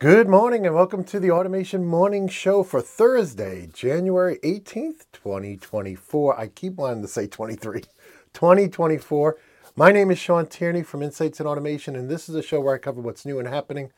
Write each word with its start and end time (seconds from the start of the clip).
Good 0.00 0.28
morning 0.28 0.64
and 0.64 0.76
welcome 0.76 1.02
to 1.02 1.18
the 1.18 1.32
Automation 1.32 1.84
Morning 1.84 2.28
Show 2.28 2.62
for 2.62 2.80
Thursday, 2.80 3.68
January 3.72 4.38
18th, 4.44 5.06
2024. 5.12 6.38
I 6.38 6.46
keep 6.46 6.74
wanting 6.76 7.02
to 7.02 7.08
say 7.08 7.26
23, 7.26 7.80
2024. 8.32 9.36
My 9.74 9.90
name 9.90 10.12
is 10.12 10.18
Shawn 10.20 10.46
Tierney 10.46 10.84
from 10.84 11.02
Insights 11.02 11.40
in 11.40 11.48
Automation, 11.48 11.96
and 11.96 12.08
this 12.08 12.28
is 12.28 12.36
a 12.36 12.42
show 12.44 12.60
where 12.60 12.76
I 12.76 12.78
cover 12.78 13.00
what's 13.00 13.26
new 13.26 13.40
and 13.40 13.48
happening 13.48 13.90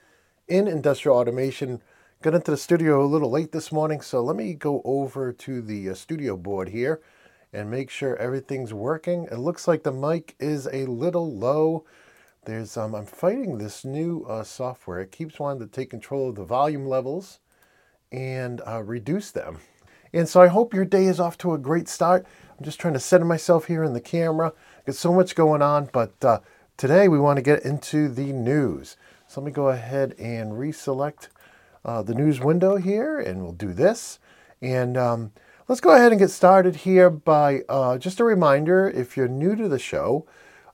in 0.48 0.66
industrial 0.66 1.18
automation. 1.18 1.82
Got 2.23 2.35
into 2.35 2.53
the 2.53 2.57
studio 2.57 3.05
a 3.05 3.05
little 3.05 3.30
late 3.30 3.53
this 3.53 3.71
morning, 3.71 4.01
so 4.01 4.23
let 4.23 4.37
me 4.37 4.55
go 4.55 4.80
over 4.87 5.35
to 5.35 5.61
the 5.61 5.91
uh, 5.91 5.95
studio 5.95 6.35
board 6.35 6.71
here 6.71 7.03
and 7.53 7.71
make 7.71 7.91
sure 7.91 8.17
everything's 8.17 8.73
working. 8.73 9.29
It 9.30 9.37
looks 9.37 9.69
like 9.69 9.82
the 9.82 9.93
mic 9.93 10.35
is 10.41 10.67
a 10.73 10.87
little 10.87 11.30
low. 11.30 11.85
There's 12.46 12.77
um, 12.79 12.95
I'm 12.95 13.04
fighting 13.04 13.59
this 13.59 13.84
new 13.84 14.25
uh, 14.25 14.45
software. 14.45 15.00
It 15.00 15.12
keeps 15.12 15.39
wanting 15.39 15.66
to 15.66 15.72
take 15.72 15.90
control 15.90 16.30
of 16.30 16.36
the 16.36 16.45
volume 16.45 16.86
levels 16.86 17.39
and 18.11 18.63
uh, 18.66 18.82
reduce 18.82 19.30
them. 19.30 19.58
And 20.13 20.29
so 20.29 20.40
I 20.40 20.49
hope 20.49 20.72
your 20.72 20.86
day 20.86 21.04
is 21.04 21.21
off 21.21 21.36
to 21.39 21.53
a 21.53 21.58
great 21.58 21.86
start. 21.86 22.26
I'm 22.58 22.64
just 22.64 22.80
trying 22.80 22.94
to 22.94 23.00
center 23.00 23.26
myself 23.26 23.66
here 23.66 23.85
in 23.85 23.93
the 23.93 24.00
camera. 24.00 24.54
Got 24.86 24.94
so 24.96 25.13
much 25.13 25.35
going 25.35 25.61
on, 25.61 25.90
but 25.93 26.13
uh, 26.25 26.40
today 26.76 27.08
we 27.08 27.21
want 27.21 27.36
to 27.36 27.43
get 27.43 27.64
into 27.64 28.08
the 28.08 28.32
news. 28.32 28.96
So 29.29 29.41
let 29.41 29.46
me 29.46 29.52
go 29.52 29.68
ahead 29.68 30.14
and 30.18 30.52
reselect 30.52 31.29
uh, 31.85 32.02
the 32.02 32.14
news 32.14 32.41
window 32.41 32.77
here, 32.77 33.20
and 33.20 33.42
we'll 33.42 33.52
do 33.52 33.72
this. 33.72 34.19
And 34.62 34.97
um, 34.97 35.33
let's 35.69 35.80
go 35.80 35.94
ahead 35.94 36.11
and 36.11 36.19
get 36.19 36.30
started 36.30 36.75
here 36.75 37.11
by 37.11 37.61
uh, 37.69 37.98
just 37.98 38.19
a 38.19 38.25
reminder 38.25 38.88
if 38.88 39.16
you're 39.16 39.28
new 39.28 39.55
to 39.56 39.69
the 39.69 39.78
show, 39.78 40.27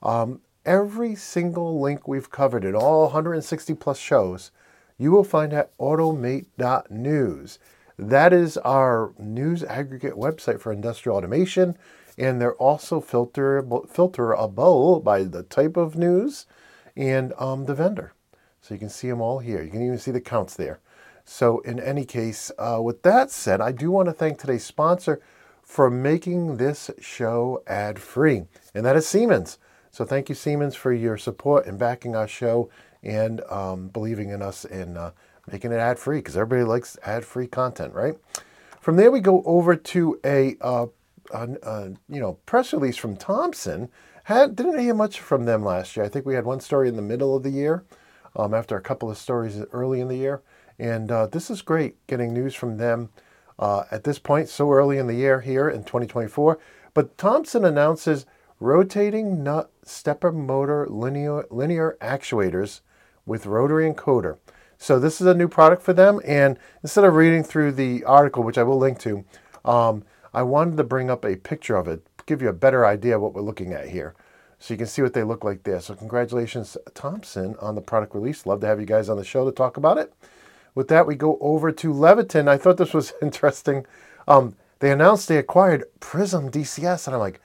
um, 0.03 0.41
every 0.67 1.15
single 1.15 1.81
link 1.81 2.07
we've 2.07 2.31
covered 2.31 2.65
in 2.65 2.75
all 2.75 3.05
160 3.05 3.75
plus 3.75 3.99
shows, 3.99 4.51
you 4.99 5.11
will 5.13 5.25
find 5.25 5.53
at 5.53 5.77
automate.news. 5.79 7.59
That 7.99 8.33
is 8.33 8.59
our 8.59 9.15
news 9.19 9.63
aggregate 9.65 10.15
website 10.15 10.61
for 10.61 10.73
industrial 10.73 11.17
automation, 11.17 11.79
and 12.19 12.41
they're 12.41 12.55
also 12.55 13.01
filterable, 13.01 13.89
filterable 13.89 15.03
by 15.03 15.23
the 15.23 15.45
type 15.45 15.77
of 15.77 15.97
news 15.97 16.47
and 16.97 17.33
um, 17.39 17.65
the 17.65 17.75
vendor. 17.75 18.13
So 18.61 18.75
you 18.75 18.81
can 18.81 18.91
see 18.91 19.09
them 19.09 19.21
all 19.21 19.39
here. 19.39 19.63
You 19.63 19.71
can 19.71 19.83
even 19.83 19.99
see 19.99 20.11
the 20.11 20.21
counts 20.21 20.57
there. 20.57 20.81
So 21.25 21.61
in 21.61 21.81
any 21.81 22.05
case, 22.05 22.53
uh, 22.59 22.81
with 22.83 23.03
that 23.03 23.31
said, 23.31 23.61
I 23.61 23.73
do 23.73 23.91
want 23.91 24.09
to 24.09 24.13
thank 24.13 24.39
today's 24.39 24.65
sponsor 24.65 25.21
for 25.63 25.91
making 25.91 26.57
this 26.57 26.91
show 27.01 27.63
ad-free, 27.67 28.45
and 28.75 28.85
that 28.87 28.97
is 28.97 29.07
Siemens. 29.07 29.59
So 29.97 30.05
thank 30.05 30.29
you, 30.29 30.35
Siemens, 30.35 30.77
for 30.77 30.93
your 30.93 31.17
support 31.17 31.65
and 31.65 31.79
backing 31.79 32.15
our 32.15 32.29
show 32.29 32.69
and 33.03 33.41
um, 33.49 33.89
believing 33.89 34.29
in 34.29 34.43
us 34.43 34.67
and 34.67 34.99
uh, 34.99 35.13
making 35.51 35.73
it 35.73 35.77
ad 35.77 35.99
free 35.99 36.19
because 36.19 36.37
everybody 36.37 36.69
likes 36.69 36.99
ad 37.03 37.25
free 37.25 37.47
content, 37.47 37.95
right? 37.95 38.15
From 38.83 38.97
there, 38.97 39.11
we 39.11 39.21
go 39.21 39.43
over 39.47 39.75
to 39.75 40.21
a, 40.23 40.55
uh, 40.61 40.89
a, 41.33 41.49
a, 41.63 41.89
you 42.11 42.21
know 42.21 42.35
press 42.45 42.75
release 42.75 42.99
from 42.99 43.17
Thomson. 43.17 43.89
Had, 44.25 44.55
didn't 44.55 44.81
hear 44.81 44.93
much 44.93 45.19
from 45.19 45.47
them 45.47 45.65
last 45.65 45.97
year. 45.97 46.05
I 46.05 46.11
think 46.11 46.27
we 46.27 46.35
had 46.35 46.45
one 46.45 46.61
story 46.61 46.91
in 46.91 46.97
the 46.97 47.01
middle 47.01 47.35
of 47.35 47.43
the 47.43 47.49
year, 47.49 47.83
um, 48.37 48.53
after 48.53 48.77
a 48.77 48.83
couple 48.83 49.11
of 49.11 49.17
stories 49.17 49.63
early 49.73 50.03
in 50.03 50.09
the 50.09 50.19
year, 50.19 50.43
and 50.79 51.11
uh, 51.11 51.27
this 51.27 51.49
is 51.49 51.63
great 51.63 52.07
getting 52.07 52.35
news 52.35 52.55
from 52.55 52.77
them 52.77 53.09
uh, 53.59 53.85
at 53.91 54.05
this 54.05 54.19
point, 54.19 54.51
so 54.51 54.71
early 54.71 54.99
in 54.99 55.07
the 55.07 55.15
year 55.15 55.41
here 55.41 55.71
in 55.71 55.85
2024. 55.85 56.59
But 56.93 57.17
Thomson 57.17 57.65
announces 57.65 58.27
rotating 58.61 59.43
nut 59.43 59.71
stepper 59.83 60.33
motor 60.33 60.87
linear, 60.89 61.45
linear 61.51 61.97
actuators 62.01 62.81
with 63.25 63.47
rotary 63.47 63.93
encoder. 63.93 64.39
So 64.79 64.99
this 64.99 65.21
is 65.21 65.27
a 65.27 65.35
new 65.35 65.49
product 65.49 65.83
for 65.83 65.93
them. 65.93 66.21
And 66.25 66.59
instead 66.83 67.05
of 67.05 67.15
reading 67.15 67.43
through 67.43 67.73
the 67.73 68.05
article, 68.05 68.43
which 68.43 68.59
I 68.59 68.63
will 68.63 68.79
link 68.79 68.99
to, 69.01 69.25
um, 69.65 70.05
I 70.33 70.43
wanted 70.43 70.77
to 70.77 70.85
bring 70.85 71.11
up 71.11 71.25
a 71.25 71.37
picture 71.37 71.77
of 71.77 71.89
it, 71.89 72.07
give 72.27 72.43
you 72.43 72.49
a 72.49 72.55
better 72.55 72.85
idea 72.87 73.17
of 73.17 73.23
what 73.23 73.35
we're 73.35 73.43
looking 73.43 73.73
at 73.73 73.89
here. 73.89 74.15
So 74.59 74.75
you 74.75 74.79
can 74.79 74.87
see 74.87 75.03
what 75.03 75.13
they 75.13 75.23
look 75.23 75.45
like 75.45 75.63
there. 75.63 75.81
So 75.81 75.95
congratulations, 75.95 76.77
Thomson, 76.95 77.57
on 77.61 77.75
the 77.75 77.81
product 77.81 78.15
release. 78.15 78.47
Love 78.47 78.61
to 78.61 78.67
have 78.67 78.81
you 78.81 78.87
guys 78.87 79.09
on 79.09 79.17
the 79.17 79.25
show 79.25 79.45
to 79.45 79.53
talk 79.53 79.77
about 79.77 79.99
it. 79.99 80.13
With 80.75 80.89
that, 80.89 81.07
we 81.07 81.15
go 81.15 81.39
over 81.41 81.73
to 81.73 81.93
Leviton. 81.93 82.49
I 82.49 82.59
thought 82.59 82.77
this 82.77 82.95
was 82.95 83.13
interesting. 83.23 83.87
Um, 84.29 84.57
they 84.79 84.93
announced 84.93 85.29
they 85.29 85.39
acquired 85.39 85.85
Prism 86.01 86.51
DCS, 86.51 87.07
and 87.07 87.15
I'm 87.15 87.21
like, 87.21 87.41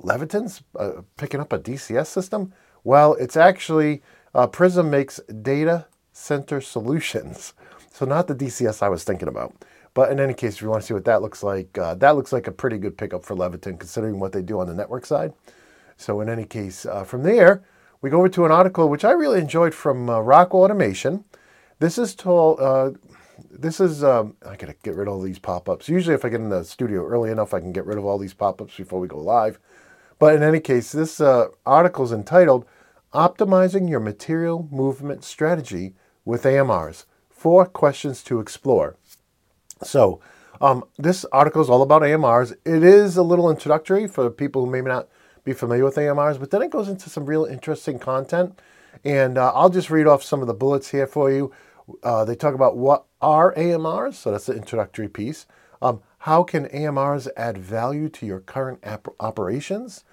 Leviton's 0.00 0.62
uh, 0.78 1.02
picking 1.16 1.40
up 1.40 1.52
a 1.52 1.58
DCS 1.58 2.06
system? 2.06 2.52
Well, 2.84 3.14
it's 3.14 3.36
actually 3.36 4.02
uh, 4.34 4.46
Prism 4.46 4.90
makes 4.90 5.20
data 5.42 5.86
center 6.12 6.60
solutions. 6.60 7.54
So 7.92 8.06
not 8.06 8.26
the 8.26 8.34
DCS 8.34 8.82
I 8.82 8.88
was 8.88 9.04
thinking 9.04 9.28
about. 9.28 9.54
But 9.94 10.12
in 10.12 10.20
any 10.20 10.34
case, 10.34 10.54
if 10.54 10.62
you 10.62 10.68
want 10.68 10.82
to 10.82 10.86
see 10.86 10.94
what 10.94 11.04
that 11.06 11.22
looks 11.22 11.42
like, 11.42 11.76
uh, 11.76 11.94
that 11.96 12.14
looks 12.14 12.32
like 12.32 12.46
a 12.46 12.52
pretty 12.52 12.78
good 12.78 12.96
pickup 12.96 13.24
for 13.24 13.34
Leviton 13.34 13.78
considering 13.78 14.20
what 14.20 14.32
they 14.32 14.42
do 14.42 14.60
on 14.60 14.68
the 14.68 14.74
network 14.74 15.04
side. 15.04 15.32
So 15.96 16.20
in 16.20 16.28
any 16.28 16.44
case, 16.44 16.86
uh, 16.86 17.02
from 17.02 17.24
there, 17.24 17.64
we 18.00 18.10
go 18.10 18.18
over 18.18 18.28
to 18.28 18.44
an 18.44 18.52
article 18.52 18.88
which 18.88 19.04
I 19.04 19.10
really 19.10 19.40
enjoyed 19.40 19.74
from 19.74 20.08
uh, 20.08 20.20
Rockwell 20.20 20.62
Automation. 20.62 21.24
This 21.80 21.98
is 21.98 22.14
told, 22.14 22.60
uh, 22.60 22.92
this 23.50 23.80
is, 23.80 24.04
um, 24.04 24.36
I 24.46 24.56
gotta 24.56 24.74
get 24.82 24.94
rid 24.94 25.08
of 25.08 25.14
all 25.14 25.20
these 25.20 25.38
pop-ups. 25.38 25.88
Usually 25.88 26.14
if 26.14 26.24
I 26.24 26.28
get 26.28 26.40
in 26.40 26.50
the 26.50 26.64
studio 26.64 27.06
early 27.06 27.30
enough, 27.30 27.54
I 27.54 27.60
can 27.60 27.72
get 27.72 27.86
rid 27.86 27.98
of 27.98 28.04
all 28.04 28.18
these 28.18 28.34
pop-ups 28.34 28.76
before 28.76 29.00
we 29.00 29.08
go 29.08 29.18
live. 29.18 29.58
But 30.18 30.34
in 30.34 30.42
any 30.42 30.60
case, 30.60 30.92
this 30.92 31.20
uh, 31.20 31.48
article 31.64 32.04
is 32.04 32.12
entitled 32.12 32.66
Optimizing 33.14 33.88
Your 33.88 34.00
Material 34.00 34.68
Movement 34.70 35.24
Strategy 35.24 35.94
with 36.24 36.42
AMRs. 36.42 37.04
Four 37.30 37.66
questions 37.66 38.22
to 38.24 38.40
explore. 38.40 38.96
So 39.82 40.20
um, 40.60 40.84
this 40.98 41.24
article 41.32 41.62
is 41.62 41.70
all 41.70 41.82
about 41.82 42.02
AMRs. 42.02 42.52
It 42.64 42.82
is 42.82 43.16
a 43.16 43.22
little 43.22 43.50
introductory 43.50 44.06
for 44.08 44.28
people 44.28 44.64
who 44.64 44.70
may 44.70 44.80
not 44.80 45.08
be 45.44 45.52
familiar 45.52 45.84
with 45.84 45.96
AMRs, 45.96 46.38
but 46.38 46.50
then 46.50 46.62
it 46.62 46.70
goes 46.70 46.88
into 46.88 47.08
some 47.08 47.24
real 47.24 47.44
interesting 47.44 47.98
content. 47.98 48.58
And 49.04 49.38
uh, 49.38 49.52
I'll 49.54 49.70
just 49.70 49.90
read 49.90 50.06
off 50.06 50.22
some 50.22 50.40
of 50.40 50.48
the 50.48 50.54
bullets 50.54 50.90
here 50.90 51.06
for 51.06 51.30
you. 51.30 51.52
Uh, 52.02 52.24
they 52.24 52.34
talk 52.34 52.54
about 52.54 52.76
what 52.76 53.06
are 53.20 53.54
AMRs, 53.54 54.14
so 54.14 54.30
that's 54.30 54.46
the 54.46 54.54
introductory 54.54 55.08
piece. 55.08 55.46
Um, 55.80 56.02
how 56.18 56.42
can 56.42 56.66
AMRs 56.68 57.28
add 57.36 57.58
value 57.58 58.08
to 58.10 58.26
your 58.26 58.40
current 58.40 58.82
operations? 59.20 60.04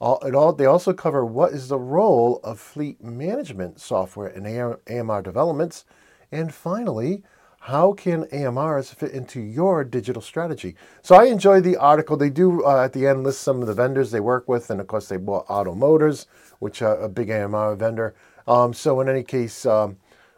All, 0.00 0.18
it 0.20 0.34
all, 0.34 0.52
they 0.52 0.66
also 0.66 0.92
cover 0.92 1.24
what 1.24 1.52
is 1.52 1.68
the 1.68 1.78
role 1.78 2.40
of 2.44 2.60
fleet 2.60 3.02
management 3.02 3.80
software 3.80 4.28
in 4.28 4.46
AMR 4.46 5.22
developments. 5.22 5.84
And 6.30 6.52
finally, 6.52 7.22
how 7.60 7.94
can 7.94 8.24
AMRs 8.24 8.94
fit 8.94 9.12
into 9.12 9.40
your 9.40 9.84
digital 9.84 10.20
strategy? 10.20 10.76
So 11.00 11.14
I 11.14 11.24
enjoy 11.24 11.62
the 11.62 11.78
article. 11.78 12.18
They 12.18 12.28
do 12.28 12.62
uh, 12.62 12.84
at 12.84 12.92
the 12.92 13.06
end 13.06 13.24
list 13.24 13.40
some 13.40 13.62
of 13.62 13.66
the 13.66 13.72
vendors 13.72 14.10
they 14.10 14.20
work 14.20 14.46
with, 14.46 14.68
and 14.68 14.80
of 14.80 14.86
course 14.86 15.08
they 15.08 15.16
bought 15.16 15.46
OTTO 15.48 15.74
Motors, 15.74 16.26
which 16.58 16.82
are 16.82 16.98
a 16.98 17.08
big 17.08 17.30
AMR 17.30 17.74
vendor. 17.76 18.14
Um, 18.46 18.74
so 18.74 19.00
in 19.00 19.08
any 19.08 19.22
case, 19.22 19.64
um, 19.64 19.96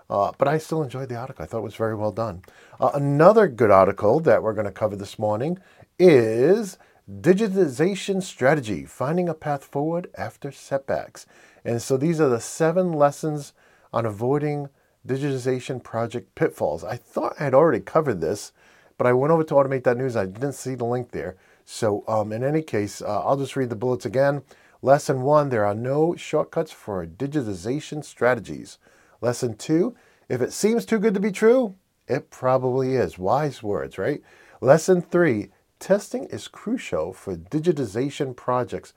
uh, 0.08 0.32
but 0.38 0.48
I 0.48 0.58
still 0.58 0.82
enjoyed 0.82 1.08
the 1.08 1.16
article. 1.16 1.42
I 1.42 1.46
thought 1.46 1.58
it 1.58 1.64
was 1.64 1.74
very 1.74 1.94
well 1.94 2.12
done. 2.12 2.42
Uh, 2.80 2.90
another 2.94 3.48
good 3.48 3.70
article 3.70 4.20
that 4.20 4.42
we're 4.42 4.52
going 4.52 4.66
to 4.66 4.72
cover 4.72 4.96
this 4.96 5.18
morning 5.18 5.58
is 5.98 6.78
Digitization 7.10 8.22
Strategy 8.22 8.84
Finding 8.84 9.28
a 9.28 9.34
Path 9.34 9.64
Forward 9.64 10.10
After 10.16 10.50
Setbacks. 10.50 11.26
And 11.64 11.80
so 11.80 11.96
these 11.96 12.20
are 12.20 12.28
the 12.28 12.40
seven 12.40 12.92
lessons 12.92 13.52
on 13.92 14.06
avoiding 14.06 14.68
digitization 15.06 15.82
project 15.82 16.34
pitfalls. 16.34 16.84
I 16.84 16.96
thought 16.96 17.34
I 17.38 17.44
had 17.44 17.54
already 17.54 17.80
covered 17.80 18.20
this, 18.20 18.52
but 18.98 19.06
I 19.06 19.12
went 19.12 19.32
over 19.32 19.44
to 19.44 19.54
Automate.news. 19.54 20.16
I 20.16 20.26
didn't 20.26 20.54
see 20.54 20.74
the 20.74 20.84
link 20.84 21.12
there. 21.12 21.36
So, 21.64 22.04
um, 22.06 22.32
in 22.32 22.44
any 22.44 22.62
case, 22.62 23.02
uh, 23.02 23.24
I'll 23.24 23.36
just 23.36 23.56
read 23.56 23.70
the 23.70 23.76
bullets 23.76 24.06
again. 24.06 24.42
Lesson 24.82 25.22
one 25.22 25.48
there 25.48 25.64
are 25.64 25.74
no 25.74 26.14
shortcuts 26.14 26.70
for 26.70 27.06
digitization 27.06 28.04
strategies. 28.04 28.78
Lesson 29.20 29.56
two, 29.56 29.94
if 30.28 30.40
it 30.40 30.52
seems 30.52 30.84
too 30.84 30.98
good 30.98 31.14
to 31.14 31.20
be 31.20 31.32
true, 31.32 31.74
it 32.08 32.30
probably 32.30 32.94
is. 32.94 33.18
Wise 33.18 33.62
words, 33.62 33.98
right? 33.98 34.22
Lesson 34.60 35.02
three, 35.02 35.50
testing 35.78 36.24
is 36.26 36.48
crucial 36.48 37.12
for 37.12 37.36
digitization 37.36 38.34
projects. 38.34 38.92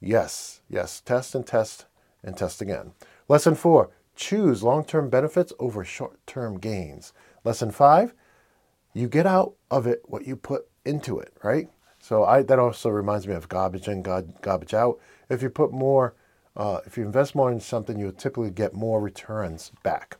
Yes, 0.00 0.60
yes, 0.68 1.00
test 1.00 1.34
and 1.34 1.46
test 1.46 1.86
and 2.22 2.36
test 2.36 2.60
again. 2.60 2.92
Lesson 3.28 3.54
four, 3.54 3.90
choose 4.14 4.62
long 4.62 4.84
term 4.84 5.08
benefits 5.08 5.52
over 5.58 5.84
short 5.84 6.18
term 6.26 6.58
gains. 6.58 7.12
Lesson 7.44 7.70
five, 7.70 8.14
you 8.92 9.08
get 9.08 9.26
out 9.26 9.54
of 9.70 9.86
it 9.86 10.02
what 10.06 10.26
you 10.26 10.36
put 10.36 10.68
into 10.84 11.18
it, 11.18 11.32
right? 11.42 11.68
So 12.00 12.24
I, 12.24 12.42
that 12.42 12.58
also 12.58 12.90
reminds 12.90 13.26
me 13.26 13.34
of 13.34 13.48
garbage 13.48 13.88
in, 13.88 14.02
garbage 14.02 14.74
out. 14.74 14.98
If 15.28 15.42
you 15.42 15.50
put 15.50 15.72
more 15.72 16.14
uh, 16.58 16.80
if 16.84 16.98
you 16.98 17.04
invest 17.04 17.34
more 17.34 17.50
in 17.50 17.60
something, 17.60 17.98
you'll 17.98 18.12
typically 18.12 18.50
get 18.50 18.74
more 18.74 19.00
returns 19.00 19.72
back. 19.82 20.18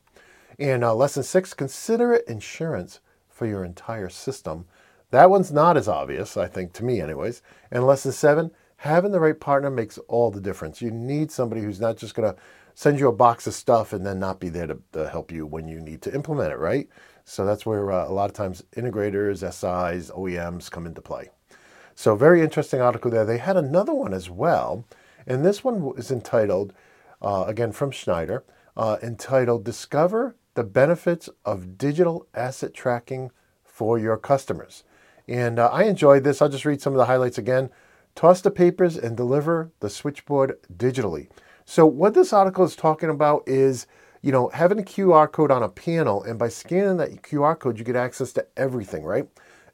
And 0.58 0.82
uh, 0.85 0.94
lesson 0.94 1.23
six, 1.25 1.52
consider 1.52 2.14
it 2.14 2.26
insurance 2.26 3.00
for 3.29 3.46
your 3.46 3.64
entire 3.64 4.08
system. 4.08 4.64
That 5.11 5.31
one's 5.31 5.52
not 5.52 5.76
as 5.76 5.88
obvious, 5.88 6.37
I 6.37 6.46
think, 6.46 6.73
to 6.75 6.85
me, 6.85 7.00
anyways. 7.00 7.43
And 7.70 7.87
lesson 7.87 8.12
seven, 8.12 8.52
having 8.76 9.12
the 9.12 9.20
right 9.20 9.38
partner 9.38 9.70
makes 9.70 9.99
all 10.08 10.31
the 10.31 10.40
difference. 10.40 10.81
You 10.81 10.90
need 10.90 11.31
somebody 11.31 11.61
who's 11.61 11.81
not 11.81 11.96
just 11.96 12.14
going 12.14 12.32
to 12.32 12.40
send 12.75 13.00
you 13.00 13.08
a 13.08 13.12
box 13.12 13.46
of 13.49 13.55
stuff 13.55 13.93
and 13.93 14.06
then 14.06 14.20
not 14.20 14.38
be 14.38 14.49
there 14.49 14.69
to, 14.69 14.79
to 14.93 15.08
help 15.08 15.32
you 15.32 15.44
when 15.44 15.67
you 15.67 15.81
need 15.81 16.02
to 16.02 16.14
implement 16.14 16.52
it, 16.52 16.58
right? 16.58 16.88
So 17.25 17.44
that's 17.44 17.67
where 17.67 17.90
uh, 17.90 18.08
a 18.08 18.12
lot 18.12 18.31
of 18.31 18.37
times 18.37 18.62
integrators, 18.76 19.38
SIs, 19.38 20.11
OEMs 20.11 20.70
come 20.70 20.87
into 20.87 21.02
play. 21.02 21.31
So 21.94 22.14
very 22.14 22.40
interesting 22.43 22.81
article 22.81 23.11
there. 23.11 23.25
They 23.25 23.38
had 23.38 23.56
another 23.56 23.93
one 23.93 24.14
as 24.14 24.31
well, 24.31 24.85
and 25.29 25.45
this 25.45 25.63
one 25.63 25.93
is 25.97 26.11
entitled, 26.11 26.73
uh, 27.23 27.45
again 27.47 27.71
from 27.71 27.93
Schneider, 27.93 28.43
uh, 28.77 28.97
entitled 29.03 29.65
"Discover 29.65 30.35
the 30.55 30.65
Benefits 30.65 31.29
of 31.45 31.79
Digital 31.79 32.27
Asset 32.35 32.75
Tracking 32.75 33.31
for 33.63 33.99
Your 33.99 34.17
Customers." 34.17 34.83
And 35.29 35.61
uh, 35.61 35.69
I 35.69 35.85
enjoyed 35.85 36.25
this. 36.25 36.43
I'll 36.43 36.49
just 36.49 36.65
read 36.65 36.81
some 36.81 36.95
of 36.95 36.99
the 36.99 37.05
highlights 37.05 37.39
again. 37.39 37.71
Toss 38.17 38.41
the 38.41 38.51
papers 38.51 38.97
and 38.97 39.17
deliver 39.17 39.71
the 39.79 39.91
switchboard 39.91 40.59
digitally. 40.77 41.29
So 41.65 41.87
what 41.87 42.15
this 42.15 42.33
article 42.33 42.65
is 42.65 42.75
talking 42.75 43.11
about 43.11 43.45
is, 43.47 43.87
you 44.23 44.33
know, 44.33 44.49
having 44.49 44.81
a 44.81 44.83
QR 44.83 45.31
code 45.31 45.53
on 45.53 45.63
a 45.63 45.69
panel, 45.69 46.25
and 46.25 46.39
by 46.39 46.49
scanning 46.49 46.97
that 46.97 47.23
QR 47.23 47.57
code, 47.57 47.79
you 47.79 47.85
get 47.85 47.95
access 47.95 48.33
to 48.33 48.47
everything, 48.57 49.05
right? 49.05 49.29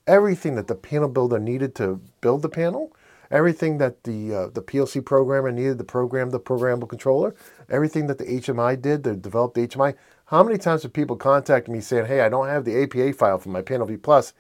everything 0.07 0.55
that 0.57 0.67
the 0.67 0.75
panel 0.75 1.09
builder 1.09 1.39
needed 1.39 1.75
to 1.77 2.01
build 2.21 2.43
the 2.43 2.49
panel, 2.49 2.95
everything 3.31 3.79
that 3.79 4.05
the 4.05 4.35
uh, 4.35 4.47
the 4.49 4.63
PLC 4.63 5.05
programmer 5.05 5.51
needed 5.51 5.79
to 5.79 5.85
program 5.85 6.31
the 6.31 6.41
programmable 6.41 6.89
controller, 6.89 7.35
everything 7.69 8.07
that 8.07 8.19
the 8.19 8.25
HMI 8.25 8.81
did 8.81 9.05
the 9.05 9.11
HMI. 9.19 9.95
How 10.27 10.43
many 10.43 10.59
times 10.59 10.83
have 10.83 10.93
people 10.93 11.17
contacted 11.17 11.73
me 11.73 11.81
saying, 11.81 12.07
"Hey, 12.07 12.21
I 12.21 12.29
don't 12.29 12.49
have 12.49 12.65
the 12.65 12.83
APA 12.83 13.13
file 13.15 13.39
for 13.39 13.51
my 13.51 13.63
PanelView 13.63 14.03
Plus. 14.03 14.33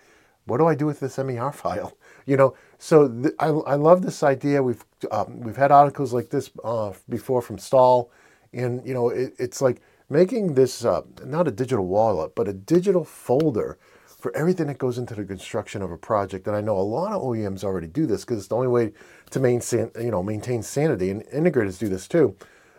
What 0.46 0.58
do 0.58 0.66
I 0.66 0.74
do 0.74 0.86
with 0.86 1.00
this 1.00 1.18
MER 1.18 1.52
file?" 1.64 1.96
You 2.26 2.36
know, 2.36 2.54
so 2.78 3.08
th- 3.08 3.34
I, 3.38 3.48
I 3.48 3.74
love 3.74 4.02
this 4.02 4.22
idea. 4.22 4.62
We've 4.62 4.84
um, 5.10 5.40
we've 5.40 5.56
had 5.56 5.70
articles 5.70 6.12
like 6.12 6.30
this 6.30 6.50
uh, 6.64 6.92
before 7.08 7.42
from 7.42 7.58
Stahl, 7.58 8.10
and 8.52 8.86
you 8.86 8.94
know, 8.94 9.10
it, 9.10 9.34
it's 9.38 9.60
like 9.60 9.82
making 10.08 10.54
this 10.54 10.84
uh, 10.84 11.02
not 11.24 11.48
a 11.48 11.50
digital 11.50 11.86
wallet, 11.86 12.34
but 12.34 12.48
a 12.48 12.52
digital 12.52 13.04
folder 13.04 13.78
for 14.24 14.34
everything 14.34 14.68
that 14.68 14.78
goes 14.78 14.96
into 14.96 15.14
the 15.14 15.22
construction 15.22 15.82
of 15.82 15.92
a 15.92 15.98
project. 15.98 16.46
And 16.46 16.56
I 16.56 16.62
know 16.62 16.78
a 16.78 16.80
lot 16.80 17.12
of 17.12 17.20
OEMs 17.20 17.62
already 17.62 17.88
do 17.88 18.06
this 18.06 18.24
because 18.24 18.38
it's 18.38 18.48
the 18.48 18.54
only 18.54 18.68
way 18.68 18.92
to 19.32 19.38
maintain, 19.38 19.90
you 20.00 20.10
know, 20.10 20.22
maintain 20.22 20.62
sanity. 20.62 21.10
And 21.10 21.26
integrators 21.26 21.78
do 21.78 21.90
this 21.90 22.08
too, 22.08 22.34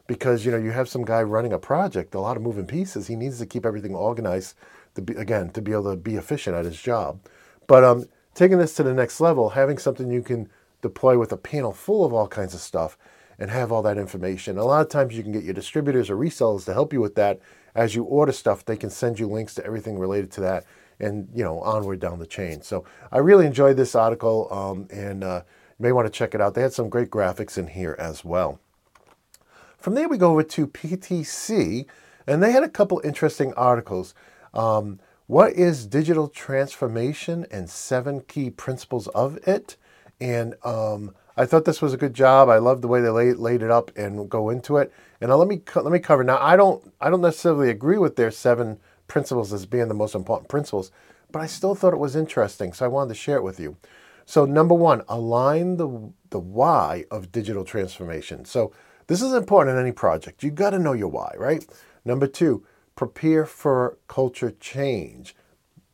because 0.08 0.44
you 0.44 0.52
know 0.52 0.58
you 0.58 0.72
have 0.72 0.90
some 0.90 1.06
guy 1.06 1.22
running 1.22 1.54
a 1.54 1.60
project, 1.60 2.16
a 2.16 2.20
lot 2.20 2.36
of 2.36 2.42
moving 2.42 2.66
pieces. 2.66 3.06
He 3.06 3.16
needs 3.16 3.38
to 3.38 3.46
keep 3.46 3.64
everything 3.64 3.94
organized 3.94 4.56
to 4.96 5.04
be 5.04 5.14
again 5.14 5.52
to 5.52 5.62
be 5.62 5.72
able 5.72 5.92
to 5.92 5.98
be 5.98 6.16
efficient 6.16 6.56
at 6.56 6.66
his 6.66 6.82
job. 6.82 7.20
But 7.68 7.84
um, 7.84 8.06
taking 8.34 8.58
this 8.58 8.74
to 8.78 8.84
the 8.84 8.96
next 8.96 9.22
level, 9.22 9.50
having 9.50 9.78
something 9.78 10.10
you 10.10 10.24
can 10.24 10.50
deploy 10.82 11.20
with 11.20 11.32
a 11.32 11.38
panel 11.38 11.74
full 11.74 12.04
of 12.04 12.12
all 12.12 12.28
kinds 12.28 12.56
of 12.56 12.60
stuff 12.60 12.98
and 13.38 13.52
have 13.52 13.72
all 13.72 13.84
that 13.84 14.00
information. 14.00 14.58
A 14.58 14.66
lot 14.66 14.82
of 14.82 14.90
times 14.90 15.16
you 15.16 15.22
can 15.22 15.32
get 15.32 15.44
your 15.44 15.54
distributors 15.54 16.10
or 16.10 16.16
resellers 16.16 16.66
to 16.66 16.74
help 16.74 16.92
you 16.92 17.02
with 17.02 17.14
that. 17.14 17.40
As 17.76 17.94
you 17.94 18.04
order 18.04 18.32
stuff, 18.32 18.66
they 18.66 18.78
can 18.78 18.90
send 18.90 19.20
you 19.20 19.28
links 19.28 19.54
to 19.56 19.64
everything 19.64 20.00
related 20.00 20.32
to 20.32 20.42
that 20.42 20.66
and 21.00 21.28
you 21.34 21.44
know 21.44 21.60
onward 21.62 22.00
down 22.00 22.20
the 22.20 22.26
chain. 22.26 22.62
So 22.62 22.86
I 23.12 23.20
really 23.20 23.46
enjoyed 23.46 23.78
this 23.78 23.96
article, 23.96 24.48
um, 24.52 24.88
and 24.90 25.24
uh, 25.24 25.42
you 25.78 25.84
may 25.84 25.92
want 25.92 26.08
to 26.08 26.12
check 26.12 26.36
it 26.36 26.42
out. 26.42 26.54
They 26.54 26.62
had 26.62 26.74
some 26.74 26.90
great 26.90 27.10
graphics 27.10 27.58
in 27.58 27.68
here 27.68 27.96
as 28.00 28.24
well. 28.24 28.60
From 29.78 29.94
there, 29.94 30.10
we 30.10 30.18
go 30.18 30.32
over 30.32 30.44
to 30.44 30.68
PTC, 30.68 31.86
and 32.26 32.42
they 32.42 32.52
had 32.52 32.64
a 32.64 32.70
couple 32.70 33.02
interesting 33.04 33.54
articles. 33.54 34.14
Um, 34.54 35.00
what 35.28 35.54
is 35.54 35.88
digital 35.88 36.28
transformation 36.28 37.46
and 37.52 37.70
seven 37.70 38.22
key 38.22 38.50
principles 38.50 39.08
of 39.10 39.38
it? 39.48 39.76
And 40.20 40.56
um, 40.64 41.16
I 41.38 41.46
thought 41.46 41.66
this 41.66 41.82
was 41.82 41.94
a 41.94 41.98
good 41.98 42.14
job. 42.14 42.48
I 42.48 42.60
love 42.60 42.82
the 42.82 42.88
way 42.88 43.02
they 43.02 43.10
laid, 43.10 43.38
laid 43.38 43.62
it 43.62 43.72
up 43.72 43.92
and 43.98 44.30
go 44.30 44.50
into 44.50 44.78
it. 44.78 44.94
And 45.20 45.34
let 45.34 45.48
me 45.48 45.62
let 45.76 45.92
me 45.92 46.00
cover. 46.00 46.24
Now 46.24 46.38
I 46.40 46.56
don't 46.56 46.94
I 47.02 47.10
don't 47.10 47.22
necessarily 47.22 47.70
agree 47.70 47.98
with 47.98 48.16
their 48.16 48.32
seven 48.32 48.80
principles 49.08 49.54
as 49.54 49.66
being 49.66 49.88
the 49.88 49.94
most 49.94 50.16
important 50.16 50.50
principles, 50.50 50.92
but 51.32 51.42
I 51.42 51.46
still 51.48 51.76
thought 51.76 51.94
it 51.94 52.00
was 52.00 52.16
interesting, 52.16 52.74
so 52.74 52.86
I 52.86 52.90
wanted 52.90 53.10
to 53.10 53.20
share 53.20 53.38
it 53.38 53.44
with 53.44 53.60
you. 53.60 53.78
So, 54.26 54.46
number 54.46 54.74
one, 54.74 55.04
align 55.08 55.78
the, 55.78 56.12
the 56.30 56.40
why 56.40 57.06
of 57.12 57.32
digital 57.32 57.64
transformation. 57.64 58.46
So, 58.46 58.72
this 59.08 59.22
is 59.22 59.34
important 59.34 59.76
in 59.76 59.82
any 59.82 59.92
project. 59.92 60.44
You 60.44 60.50
got 60.50 60.72
to 60.72 60.80
know 60.80 60.94
your 60.94 61.10
why, 61.10 61.34
right? 61.38 61.64
Number 62.04 62.26
two, 62.26 62.66
prepare 62.96 63.46
for 63.46 63.98
culture 64.08 64.52
change. 64.60 65.36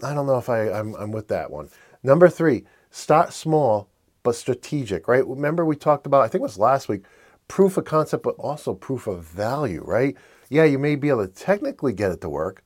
I 0.02 0.13
don't 0.13 0.28
know 0.28 0.38
if 0.38 0.50
I, 0.50 0.69
I'm, 0.72 0.96
I'm 0.96 1.12
with 1.12 1.28
that 1.28 1.52
one. 1.52 1.69
Number 2.04 2.30
three, 2.30 2.63
start 2.90 3.34
small 3.34 3.90
but 4.24 4.36
strategic, 4.36 5.08
right? 5.08 5.25
Remember, 5.25 5.66
we 5.66 5.75
talked 5.75 6.06
about, 6.06 6.22
I 6.22 6.28
think 6.28 6.42
it 6.42 6.44
was 6.44 6.58
last 6.58 6.88
week, 6.88 7.04
proof 7.48 7.78
of 7.78 7.86
concept, 7.86 8.24
but 8.24 8.36
also 8.36 8.74
proof 8.74 9.08
of 9.08 9.24
value, 9.24 9.84
right? 9.84 10.16
Yeah, 10.50 10.63
you 10.63 10.80
may 10.80 10.96
be 10.96 11.10
able 11.10 11.28
to 11.28 11.34
technically 11.34 11.94
get 11.94 12.12
it 12.12 12.22
to 12.22 12.30
work, 12.30 12.63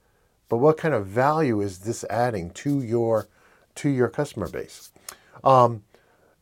but 0.49 0.57
what 0.57 0.77
kind 0.77 0.93
of 0.93 1.07
value 1.07 1.61
is 1.61 1.79
this 1.79 2.03
adding 2.09 2.51
to 2.51 2.81
your 2.81 3.27
to 3.75 3.89
your 3.89 4.07
customer 4.07 4.47
base? 4.47 4.91
Um, 5.43 5.83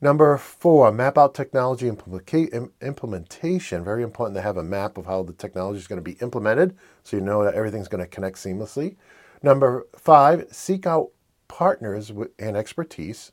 number 0.01 0.37
four, 0.37 0.91
map 0.91 1.17
out 1.17 1.33
technology 1.33 1.87
implementation. 1.87 3.83
Very 3.83 4.03
important 4.03 4.35
to 4.37 4.41
have 4.41 4.57
a 4.57 4.63
map 4.63 4.97
of 4.97 5.05
how 5.05 5.23
the 5.23 5.33
technology 5.33 5.79
is 5.79 5.87
going 5.87 6.03
to 6.03 6.03
be 6.03 6.17
implemented, 6.21 6.75
so 7.03 7.17
you 7.17 7.23
know 7.23 7.43
that 7.43 7.55
everything's 7.55 7.87
going 7.87 8.03
to 8.03 8.09
connect 8.09 8.37
seamlessly. 8.37 8.95
Number 9.41 9.87
five, 9.97 10.47
seek 10.51 10.85
out 10.85 11.09
partners 11.47 12.11
and 12.39 12.57
expertise. 12.57 13.31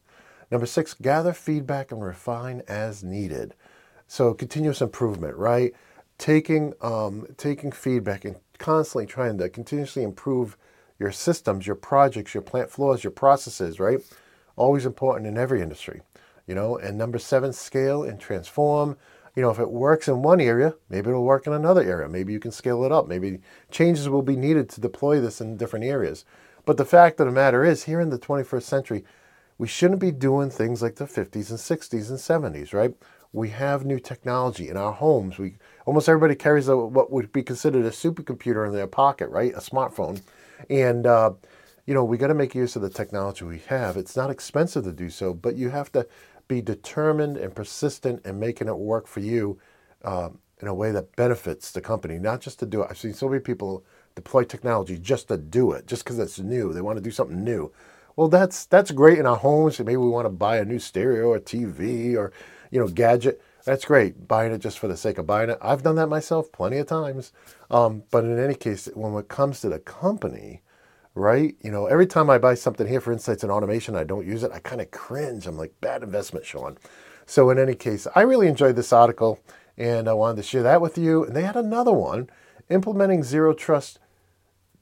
Number 0.50 0.67
six, 0.67 0.94
gather 0.94 1.32
feedback 1.32 1.93
and 1.93 2.02
refine 2.02 2.62
as 2.67 3.05
needed. 3.05 3.55
So 4.08 4.34
continuous 4.34 4.81
improvement, 4.81 5.37
right? 5.37 5.72
Taking 6.19 6.75
um, 6.81 7.26
taking 7.37 7.70
feedback 7.70 8.25
and 8.25 8.37
constantly 8.60 9.06
trying 9.06 9.38
to 9.38 9.48
continuously 9.48 10.04
improve 10.04 10.56
your 11.00 11.10
systems, 11.10 11.66
your 11.66 11.74
projects, 11.74 12.34
your 12.34 12.42
plant 12.42 12.70
floors, 12.70 13.02
your 13.02 13.10
processes, 13.10 13.80
right? 13.80 14.00
Always 14.54 14.86
important 14.86 15.26
in 15.26 15.36
every 15.36 15.62
industry, 15.62 16.02
you 16.46 16.54
know. 16.54 16.76
And 16.76 16.96
number 16.96 17.18
seven, 17.18 17.52
scale 17.52 18.04
and 18.04 18.20
transform. 18.20 18.96
You 19.34 19.42
know, 19.42 19.50
if 19.50 19.58
it 19.58 19.70
works 19.70 20.06
in 20.06 20.22
one 20.22 20.40
area, 20.40 20.74
maybe 20.90 21.08
it'll 21.08 21.24
work 21.24 21.46
in 21.46 21.52
another 21.52 21.82
area. 21.82 22.08
Maybe 22.08 22.32
you 22.32 22.40
can 22.40 22.52
scale 22.52 22.84
it 22.84 22.92
up. 22.92 23.08
Maybe 23.08 23.40
changes 23.70 24.08
will 24.08 24.22
be 24.22 24.36
needed 24.36 24.68
to 24.70 24.80
deploy 24.80 25.20
this 25.20 25.40
in 25.40 25.56
different 25.56 25.86
areas. 25.86 26.24
But 26.66 26.76
the 26.76 26.84
fact 26.84 27.18
of 27.20 27.26
the 27.26 27.32
matter 27.32 27.64
is, 27.64 27.84
here 27.84 28.00
in 28.00 28.10
the 28.10 28.18
21st 28.18 28.62
century, 28.62 29.04
we 29.56 29.68
shouldn't 29.68 30.00
be 30.00 30.10
doing 30.10 30.50
things 30.50 30.82
like 30.82 30.96
the 30.96 31.04
50s 31.04 31.50
and 31.50 31.58
60s 31.58 32.10
and 32.10 32.18
70s, 32.54 32.74
right? 32.74 32.94
We 33.32 33.50
have 33.50 33.85
new 33.85 34.00
technology 34.00 34.69
in 34.69 34.77
our 34.77 34.93
homes. 34.93 35.38
We 35.38 35.55
almost 35.87 36.09
everybody 36.09 36.35
carries 36.35 36.67
a, 36.69 36.77
what 36.77 37.12
would 37.12 37.32
be 37.32 37.43
considered 37.43 37.85
a 37.85 37.91
supercomputer 37.91 38.67
in 38.67 38.73
their 38.73 38.88
pocket, 38.88 39.29
right? 39.29 39.53
A 39.53 39.61
smartphone, 39.61 40.21
and 40.69 41.06
uh, 41.06 41.32
you 41.87 41.94
know 41.94 42.05
we 42.05 42.19
got 42.19 42.29
to 42.29 42.35
make 42.35 42.55
use 42.55 42.75
of 42.75 42.82
the 42.82 42.91
technology 42.91 43.44
we 43.44 43.60
have. 43.69 43.96
It's 43.96 44.17
not 44.17 44.31
expensive 44.31 44.82
to 44.84 44.93
do 44.93 45.10
so, 45.10 45.32
but 45.32 45.55
you 45.56 45.70
have 45.70 45.93
to 45.93 46.08
be 46.49 46.60
determined 46.60 47.37
and 47.37 47.55
persistent 47.55 48.27
in 48.27 48.41
making 48.41 48.67
it 48.67 48.77
work 48.77 49.06
for 49.06 49.20
you 49.20 49.60
uh, 50.05 50.31
in 50.58 50.67
a 50.67 50.75
way 50.75 50.91
that 50.91 51.15
benefits 51.15 51.70
the 51.70 51.81
company, 51.81 52.19
not 52.19 52.41
just 52.41 52.58
to 52.58 52.67
do 52.67 52.82
it. 52.82 52.89
I've 52.91 52.99
seen 52.99 53.15
so 53.15 53.29
many 53.29 53.41
people 53.41 53.84
deploy 54.17 54.43
technology 54.43 54.99
just 54.99 55.29
to 55.29 55.37
do 55.37 55.70
it, 55.70 55.87
just 55.87 56.03
because 56.03 56.19
it's 56.19 56.41
new. 56.41 56.72
They 56.72 56.81
want 56.81 56.99
to 56.99 57.03
do 57.03 57.13
something 57.13 57.44
new. 57.44 57.70
Well, 58.17 58.27
that's 58.27 58.67
that's 58.67 58.91
great 58.91 59.19
in 59.19 59.27
our 59.27 59.37
homes. 59.37 59.79
Maybe 59.79 59.96
we 59.96 60.08
want 60.08 60.27
to 60.27 60.31
buy 60.31 60.58
a 60.58 60.65
new 60.65 60.81
stereo 60.81 61.29
or 61.29 61.39
TV 61.39 62.17
or 62.17 62.32
you 62.70 62.81
know 62.81 62.89
gadget 62.89 63.41
that's 63.65 63.84
great. 63.84 64.27
Buying 64.27 64.53
it 64.53 64.58
just 64.58 64.79
for 64.79 64.89
the 64.89 64.96
sake 64.96 65.19
of 65.19 65.27
buying 65.27 65.50
it. 65.50 65.58
I've 65.60 65.82
done 65.82 65.96
that 65.96 66.08
myself 66.08 66.50
plenty 66.50 66.79
of 66.79 66.86
times. 66.86 67.32
Um, 67.70 68.05
but 68.10 68.24
in 68.24 68.39
any 68.39 68.55
case 68.55 68.89
when 68.94 69.15
it 69.17 69.29
comes 69.29 69.60
to 69.60 69.69
the 69.69 69.79
company 69.79 70.62
right 71.17 71.56
you 71.60 71.72
know 71.72 71.86
every 71.86 72.06
time 72.06 72.31
i 72.31 72.39
buy 72.39 72.55
something 72.55 72.86
here 72.86 73.00
for 73.00 73.12
insights 73.12 73.43
and 73.43 73.50
automation 73.50 73.96
i 73.96 74.05
don't 74.05 74.29
use 74.29 74.44
it 74.44 74.53
i 74.53 74.60
kind 74.60 74.81
of 74.81 74.91
cringe. 74.93 75.46
I'm 75.46 75.56
like 75.56 75.74
bad 75.81 76.05
investment 76.05 76.46
sean. 76.46 76.79
So 77.27 77.50
in 77.50 77.58
any 77.58 77.74
case 77.74 78.06
i 78.15 78.20
really 78.22 78.46
enjoyed 78.46 78.77
this 78.77 78.93
article 78.93 79.41
and 79.77 80.08
i 80.08 80.12
wanted 80.12 80.36
to 80.36 80.43
share 80.44 80.62
that 80.62 80.81
with 80.81 80.96
you. 80.96 81.24
And 81.24 81.34
they 81.34 81.43
had 81.43 81.56
another 81.56 81.93
one 81.93 82.31
implementing 82.69 83.24
zero 83.24 83.53
trust 83.53 83.98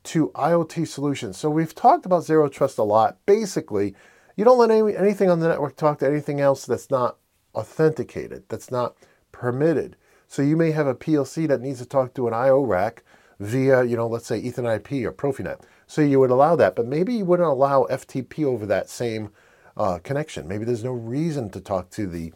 to 0.05 0.29
iot 0.35 0.87
solutions. 0.87 1.39
So 1.39 1.49
we've 1.49 1.75
talked 1.75 2.05
about 2.05 2.25
zero 2.25 2.49
trust 2.49 2.77
a 2.77 2.83
lot. 2.83 3.19
Basically 3.25 3.95
you 4.37 4.45
don't 4.45 4.59
let 4.59 4.71
any, 4.71 4.97
anything 4.97 5.31
on 5.31 5.41
the 5.41 5.49
network 5.49 5.77
talk 5.77 5.99
to 6.01 6.07
anything 6.07 6.41
else 6.41 6.67
that's 6.67 6.91
not 6.91 7.17
authenticated, 7.59 8.45
that's 8.49 8.71
not 8.71 8.97
permitted. 9.33 9.97
So 10.27 10.43
you 10.43 10.57
may 10.57 10.71
have 10.71 10.87
a 10.87 10.95
PLC 10.95 11.49
that 11.49 11.61
needs 11.61 11.79
to 11.81 11.87
talk 11.87 12.15
to 12.15 12.29
an 12.29 12.35
IO 12.35 12.61
rack 12.61 13.03
via, 13.41 13.85
you 13.85 13.97
know, 13.97 14.07
let's 14.07 14.27
say 14.27 14.41
Ethernet 14.43 14.77
IP 14.77 15.07
or 15.07 15.13
Profinet. 15.13 15.61
So 15.87 16.03
you 16.03 16.21
would 16.21 16.31
allow 16.31 16.55
that, 16.57 16.77
but 16.77 16.87
maybe 16.87 17.15
you 17.15 17.25
wouldn't 17.25 17.49
allow 17.49 17.87
FTP 17.91 18.45
over 18.45 18.67
that 18.67 18.91
same 18.91 19.31
uh, 19.77 19.99
connection. 19.99 20.47
Maybe 20.47 20.65
there's 20.65 20.85
no 20.85 20.93
reason 20.93 21.51
to 21.51 21.61
talk 21.61 21.91
to 21.91 22.07
the 22.07 22.33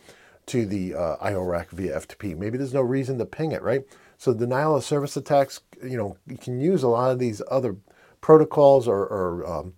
to 0.47 0.67
the 0.67 0.95
uh, 0.95 1.17
IO 1.21 1.43
rack 1.43 1.71
via 1.71 2.01
FTP. 2.01 2.37
Maybe 2.37 2.59
there's 2.59 2.75
no 2.75 2.81
reason 2.81 3.17
to 3.19 3.25
ping 3.25 3.53
it, 3.53 3.63
right? 3.63 3.85
So 4.19 4.35
denial 4.35 4.75
of 4.75 4.85
service 4.85 5.17
attacks, 5.17 5.61
you 5.83 5.97
know, 5.97 6.17
you 6.27 6.37
can 6.37 6.61
use 6.61 6.83
a 6.83 6.89
lot 6.89 7.13
of 7.13 7.21
these 7.21 7.41
other 7.49 7.77
protocols 8.21 8.89
or, 8.89 9.03
or 9.03 9.47
um, 9.47 9.75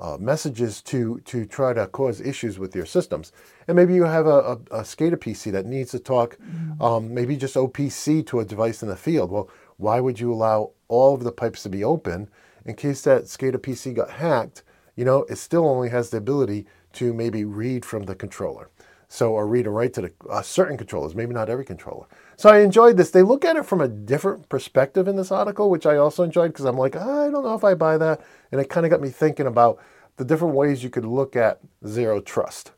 uh, 0.00 0.16
messages 0.18 0.80
to 0.80 1.20
to 1.26 1.44
try 1.44 1.74
to 1.74 1.86
cause 1.86 2.20
issues 2.20 2.58
with 2.58 2.74
your 2.74 2.86
systems. 2.86 3.32
And 3.68 3.76
maybe 3.76 3.94
you 3.94 4.04
have 4.04 4.26
a, 4.26 4.38
a, 4.38 4.52
a 4.52 4.82
SCADA 4.82 5.16
PC 5.16 5.52
that 5.52 5.66
needs 5.66 5.90
to 5.90 5.98
talk, 5.98 6.38
mm-hmm. 6.38 6.82
um, 6.82 7.14
maybe 7.14 7.36
just 7.36 7.54
OPC 7.54 8.26
to 8.28 8.40
a 8.40 8.44
device 8.44 8.82
in 8.82 8.88
the 8.88 8.96
field. 8.96 9.30
Well, 9.30 9.50
why 9.76 10.00
would 10.00 10.18
you 10.18 10.32
allow 10.32 10.72
all 10.88 11.14
of 11.14 11.22
the 11.22 11.32
pipes 11.32 11.62
to 11.64 11.68
be 11.68 11.84
open 11.84 12.28
in 12.64 12.74
case 12.74 13.02
that 13.02 13.24
SCADA 13.24 13.58
PC 13.58 13.94
got 13.94 14.10
hacked? 14.10 14.62
You 14.96 15.04
know, 15.04 15.24
it 15.24 15.36
still 15.36 15.68
only 15.68 15.90
has 15.90 16.10
the 16.10 16.16
ability 16.16 16.66
to 16.94 17.12
maybe 17.12 17.44
read 17.44 17.84
from 17.84 18.04
the 18.04 18.14
controller. 18.14 18.70
So, 19.08 19.32
or 19.32 19.46
read 19.46 19.66
and 19.66 19.74
write 19.74 19.92
to 19.94 20.02
the 20.02 20.12
uh, 20.30 20.40
certain 20.40 20.76
controllers, 20.76 21.16
maybe 21.16 21.34
not 21.34 21.48
every 21.48 21.64
controller. 21.64 22.06
So 22.40 22.48
I 22.48 22.60
enjoyed 22.60 22.96
this. 22.96 23.10
They 23.10 23.20
look 23.20 23.44
at 23.44 23.56
it 23.56 23.66
from 23.66 23.82
a 23.82 23.88
different 23.88 24.48
perspective 24.48 25.06
in 25.06 25.16
this 25.16 25.30
article, 25.30 25.68
which 25.68 25.84
I 25.84 25.98
also 25.98 26.22
enjoyed 26.22 26.54
because 26.54 26.64
I'm 26.64 26.78
like, 26.78 26.96
ah, 26.96 27.26
I 27.26 27.30
don't 27.30 27.44
know 27.44 27.52
if 27.52 27.64
I 27.64 27.74
buy 27.74 27.98
that. 27.98 28.22
And 28.50 28.58
it 28.58 28.70
kind 28.70 28.86
of 28.86 28.90
got 28.90 29.02
me 29.02 29.10
thinking 29.10 29.46
about 29.46 29.78
the 30.16 30.24
different 30.24 30.54
ways 30.54 30.82
you 30.82 30.88
could 30.88 31.04
look 31.04 31.36
at 31.36 31.60
zero 31.86 32.22
trust. 32.22 32.72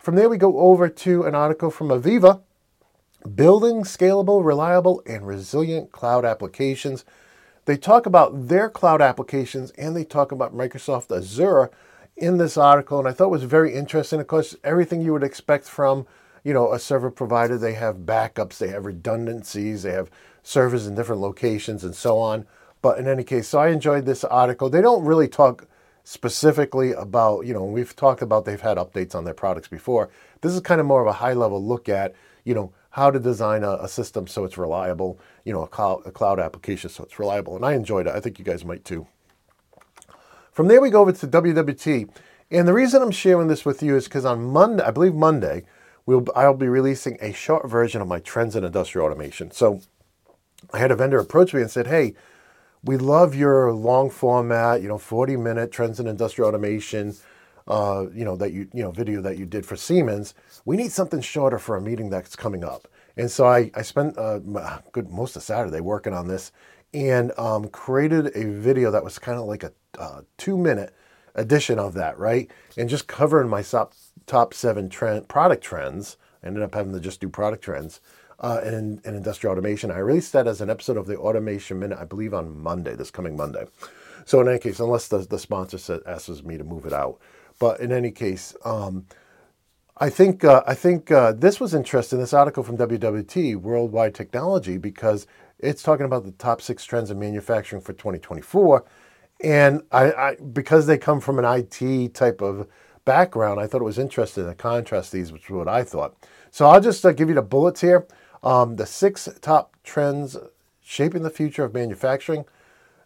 From 0.00 0.16
there, 0.16 0.28
we 0.28 0.36
go 0.36 0.58
over 0.58 0.90
to 0.90 1.22
an 1.22 1.34
article 1.34 1.70
from 1.70 1.88
Aveva 1.88 2.42
Building 3.34 3.84
Scalable, 3.84 4.44
Reliable, 4.44 5.02
and 5.06 5.26
Resilient 5.26 5.92
Cloud 5.92 6.26
Applications. 6.26 7.06
They 7.64 7.78
talk 7.78 8.04
about 8.04 8.48
their 8.48 8.68
cloud 8.68 9.00
applications 9.00 9.70
and 9.78 9.96
they 9.96 10.04
talk 10.04 10.30
about 10.30 10.54
Microsoft 10.54 11.10
Azure 11.16 11.70
in 12.18 12.36
this 12.36 12.58
article, 12.58 12.98
and 12.98 13.08
I 13.08 13.12
thought 13.12 13.30
was 13.30 13.44
very 13.44 13.72
interesting. 13.72 14.20
Of 14.20 14.26
course, 14.26 14.54
everything 14.62 15.00
you 15.00 15.14
would 15.14 15.24
expect 15.24 15.64
from 15.64 16.06
you 16.46 16.54
know 16.54 16.72
a 16.72 16.78
server 16.78 17.10
provider. 17.10 17.58
They 17.58 17.72
have 17.72 18.06
backups, 18.06 18.58
they 18.58 18.68
have 18.68 18.86
redundancies, 18.86 19.82
they 19.82 19.90
have 19.90 20.08
servers 20.44 20.86
in 20.86 20.94
different 20.94 21.20
locations, 21.20 21.82
and 21.82 21.92
so 21.92 22.20
on. 22.20 22.46
But 22.82 23.00
in 23.00 23.08
any 23.08 23.24
case, 23.24 23.48
so 23.48 23.58
I 23.58 23.70
enjoyed 23.70 24.06
this 24.06 24.22
article. 24.22 24.70
They 24.70 24.80
don't 24.80 25.04
really 25.04 25.26
talk 25.26 25.66
specifically 26.04 26.92
about 26.92 27.46
you 27.46 27.52
know 27.52 27.64
we've 27.64 27.96
talked 27.96 28.22
about 28.22 28.44
they've 28.44 28.60
had 28.60 28.76
updates 28.76 29.12
on 29.12 29.24
their 29.24 29.34
products 29.34 29.66
before. 29.66 30.08
This 30.40 30.52
is 30.52 30.60
kind 30.60 30.80
of 30.80 30.86
more 30.86 31.00
of 31.00 31.08
a 31.08 31.14
high 31.14 31.32
level 31.32 31.60
look 31.60 31.88
at 31.88 32.14
you 32.44 32.54
know 32.54 32.72
how 32.90 33.10
to 33.10 33.18
design 33.18 33.64
a, 33.64 33.72
a 33.80 33.88
system 33.88 34.28
so 34.28 34.44
it's 34.44 34.56
reliable. 34.56 35.18
You 35.44 35.52
know 35.52 35.64
a 35.64 35.68
cloud, 35.68 36.02
a 36.06 36.12
cloud 36.12 36.38
application 36.38 36.90
so 36.90 37.02
it's 37.02 37.18
reliable, 37.18 37.56
and 37.56 37.64
I 37.64 37.72
enjoyed 37.72 38.06
it. 38.06 38.14
I 38.14 38.20
think 38.20 38.38
you 38.38 38.44
guys 38.44 38.64
might 38.64 38.84
too. 38.84 39.08
From 40.52 40.68
there, 40.68 40.80
we 40.80 40.90
go 40.90 41.00
over 41.00 41.10
to 41.10 41.26
WWT. 41.26 42.08
And 42.48 42.68
the 42.68 42.72
reason 42.72 43.02
I'm 43.02 43.10
sharing 43.10 43.48
this 43.48 43.64
with 43.64 43.82
you 43.82 43.96
is 43.96 44.04
because 44.04 44.24
on 44.24 44.44
Monday, 44.44 44.84
I 44.84 44.92
believe 44.92 45.14
Monday, 45.14 45.64
we'll, 46.06 46.24
I'll 46.34 46.54
be 46.54 46.68
releasing 46.68 47.18
a 47.20 47.32
short 47.32 47.68
version 47.68 48.00
of 48.00 48.08
my 48.08 48.20
trends 48.20 48.56
in 48.56 48.64
industrial 48.64 49.06
automation. 49.06 49.50
So 49.50 49.80
I 50.72 50.78
had 50.78 50.90
a 50.90 50.96
vendor 50.96 51.18
approach 51.18 51.52
me 51.52 51.60
and 51.60 51.70
said, 51.70 51.88
hey, 51.88 52.14
we 52.82 52.96
love 52.96 53.34
your 53.34 53.72
long 53.72 54.10
format, 54.10 54.80
you 54.80 54.88
know, 54.88 54.98
40 54.98 55.36
minute 55.36 55.72
trends 55.72 55.98
in 55.98 56.06
industrial 56.06 56.48
automation, 56.48 57.16
uh, 57.66 58.06
you 58.14 58.24
know, 58.24 58.36
that 58.36 58.52
you, 58.52 58.68
you 58.72 58.82
know, 58.82 58.92
video 58.92 59.20
that 59.22 59.38
you 59.38 59.44
did 59.44 59.66
for 59.66 59.76
Siemens. 59.76 60.34
We 60.64 60.76
need 60.76 60.92
something 60.92 61.20
shorter 61.20 61.58
for 61.58 61.76
a 61.76 61.80
meeting 61.80 62.10
that's 62.10 62.36
coming 62.36 62.62
up. 62.64 62.88
And 63.16 63.30
so 63.30 63.46
I, 63.46 63.70
I 63.74 63.82
spent 63.82 64.16
uh, 64.16 64.38
good 64.92 65.10
most 65.10 65.36
of 65.36 65.42
Saturday 65.42 65.80
working 65.80 66.12
on 66.12 66.28
this 66.28 66.52
and 66.94 67.32
um, 67.38 67.68
created 67.68 68.36
a 68.36 68.44
video 68.44 68.90
that 68.90 69.02
was 69.02 69.18
kind 69.18 69.38
of 69.38 69.46
like 69.46 69.64
a 69.64 69.72
uh, 69.98 70.20
two 70.36 70.56
minute 70.56 70.94
edition 71.36 71.78
of 71.78 71.94
that, 71.94 72.18
right? 72.18 72.50
And 72.76 72.88
just 72.88 73.06
covering 73.06 73.48
my 73.48 73.62
top, 73.62 73.94
top 74.26 74.52
seven 74.52 74.88
trend, 74.88 75.28
product 75.28 75.62
trends. 75.62 76.16
I 76.42 76.48
ended 76.48 76.62
up 76.62 76.74
having 76.74 76.92
to 76.92 77.00
just 77.00 77.20
do 77.20 77.28
product 77.28 77.62
trends 77.62 78.00
uh, 78.40 78.60
in, 78.64 79.00
in 79.04 79.14
industrial 79.14 79.52
automation. 79.52 79.90
I 79.90 79.98
released 79.98 80.32
that 80.32 80.46
as 80.46 80.60
an 80.60 80.70
episode 80.70 80.96
of 80.96 81.06
the 81.06 81.16
Automation 81.16 81.78
Minute, 81.78 81.98
I 81.98 82.04
believe 82.04 82.34
on 82.34 82.58
Monday, 82.58 82.94
this 82.94 83.10
coming 83.10 83.36
Monday. 83.36 83.66
So 84.24 84.40
in 84.40 84.48
any 84.48 84.58
case, 84.58 84.80
unless 84.80 85.08
the, 85.08 85.18
the 85.18 85.38
sponsor 85.38 86.00
asks 86.06 86.42
me 86.42 86.58
to 86.58 86.64
move 86.64 86.84
it 86.84 86.92
out. 86.92 87.18
But 87.58 87.80
in 87.80 87.92
any 87.92 88.10
case, 88.10 88.54
um, 88.64 89.06
I 89.98 90.10
think 90.10 90.44
uh, 90.44 90.62
I 90.66 90.74
think 90.74 91.10
uh, 91.10 91.32
this 91.32 91.58
was 91.58 91.72
interesting. 91.72 92.18
This 92.18 92.34
article 92.34 92.62
from 92.62 92.76
WWT 92.76 93.56
Worldwide 93.56 94.14
Technology 94.14 94.76
because 94.76 95.26
it's 95.58 95.82
talking 95.82 96.04
about 96.04 96.24
the 96.24 96.32
top 96.32 96.60
six 96.60 96.84
trends 96.84 97.10
in 97.10 97.18
manufacturing 97.18 97.80
for 97.80 97.94
2024, 97.94 98.84
and 99.42 99.82
I, 99.92 100.12
I, 100.12 100.36
because 100.36 100.86
they 100.86 100.98
come 100.98 101.20
from 101.20 101.38
an 101.38 101.44
IT 101.44 102.14
type 102.14 102.40
of 102.40 102.66
background, 103.04 103.60
I 103.60 103.66
thought 103.66 103.80
it 103.80 103.84
was 103.84 103.98
interesting 103.98 104.46
to 104.46 104.54
contrast 104.54 105.12
these, 105.12 105.32
which 105.32 105.44
is 105.44 105.50
what 105.50 105.68
I 105.68 105.84
thought. 105.84 106.16
So 106.50 106.66
I'll 106.66 106.80
just 106.80 107.04
uh, 107.04 107.12
give 107.12 107.28
you 107.28 107.34
the 107.34 107.42
bullets 107.42 107.80
here. 107.80 108.06
Um, 108.42 108.76
the 108.76 108.86
six 108.86 109.28
top 109.40 109.76
trends 109.82 110.36
shaping 110.82 111.22
the 111.22 111.30
future 111.30 111.64
of 111.64 111.74
manufacturing. 111.74 112.44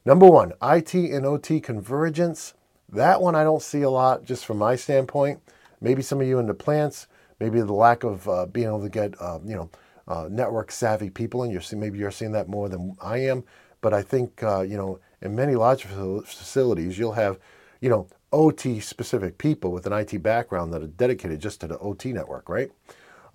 Number 0.05 0.27
one, 0.27 0.53
IT 0.63 0.95
and 0.95 1.27
OT 1.27 1.61
convergence. 1.61 2.55
That 2.89 3.21
one 3.21 3.35
I 3.35 3.45
don't 3.45 3.63
see 3.63 3.83
a 3.83 3.91
lot, 3.91 4.25
just 4.25 4.45
from 4.45 4.59
my 4.59 4.77
standpoint. 4.77 5.41
Maybe 5.81 6.03
some 6.03 6.21
of 6.21 6.27
you 6.27 6.39
in 6.39 6.47
the 6.47 6.55
plants, 6.55 7.07
maybe 7.39 7.61
the 7.61 7.73
lack 7.73 8.05
of 8.05 8.29
uh, 8.29 8.47
being 8.47 8.67
able 8.67 8.83
to 8.83 8.89
get, 8.89 9.21
uh, 9.21 9.39
you 9.45 9.57
know, 9.57 9.71
uh, 10.09 10.29
network 10.31 10.73
savvy 10.73 11.09
people, 11.09 11.43
and 11.43 11.53
you're 11.53 11.61
seeing, 11.61 11.81
maybe 11.81 11.99
you're 11.99 12.11
seeing 12.11 12.33
that 12.33 12.49
more 12.49 12.69
than 12.69 12.97
I 13.01 13.19
am. 13.19 13.45
But 13.81 13.95
I 13.95 14.03
think, 14.03 14.43
uh, 14.43 14.61
you 14.63 14.77
know, 14.77 14.99
in 15.23 15.35
many 15.35 15.55
large 15.55 15.85
facilities, 15.85 16.99
you'll 16.99 17.13
have, 17.13 17.39
you 17.81 17.89
know, 17.89 18.07
OT 18.33 18.81
specific 18.81 19.39
people 19.39 19.73
with 19.73 19.87
an 19.87 19.93
IT 19.93 20.23
background 20.23 20.73
that 20.73 20.83
are 20.83 20.87
dedicated 20.87 21.41
just 21.41 21.61
to 21.61 21.67
the 21.67 21.79
OT 21.79 22.13
network, 22.13 22.49
right? 22.49 22.71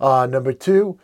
Uh, 0.00 0.26
number 0.26 0.52
two, 0.52 0.98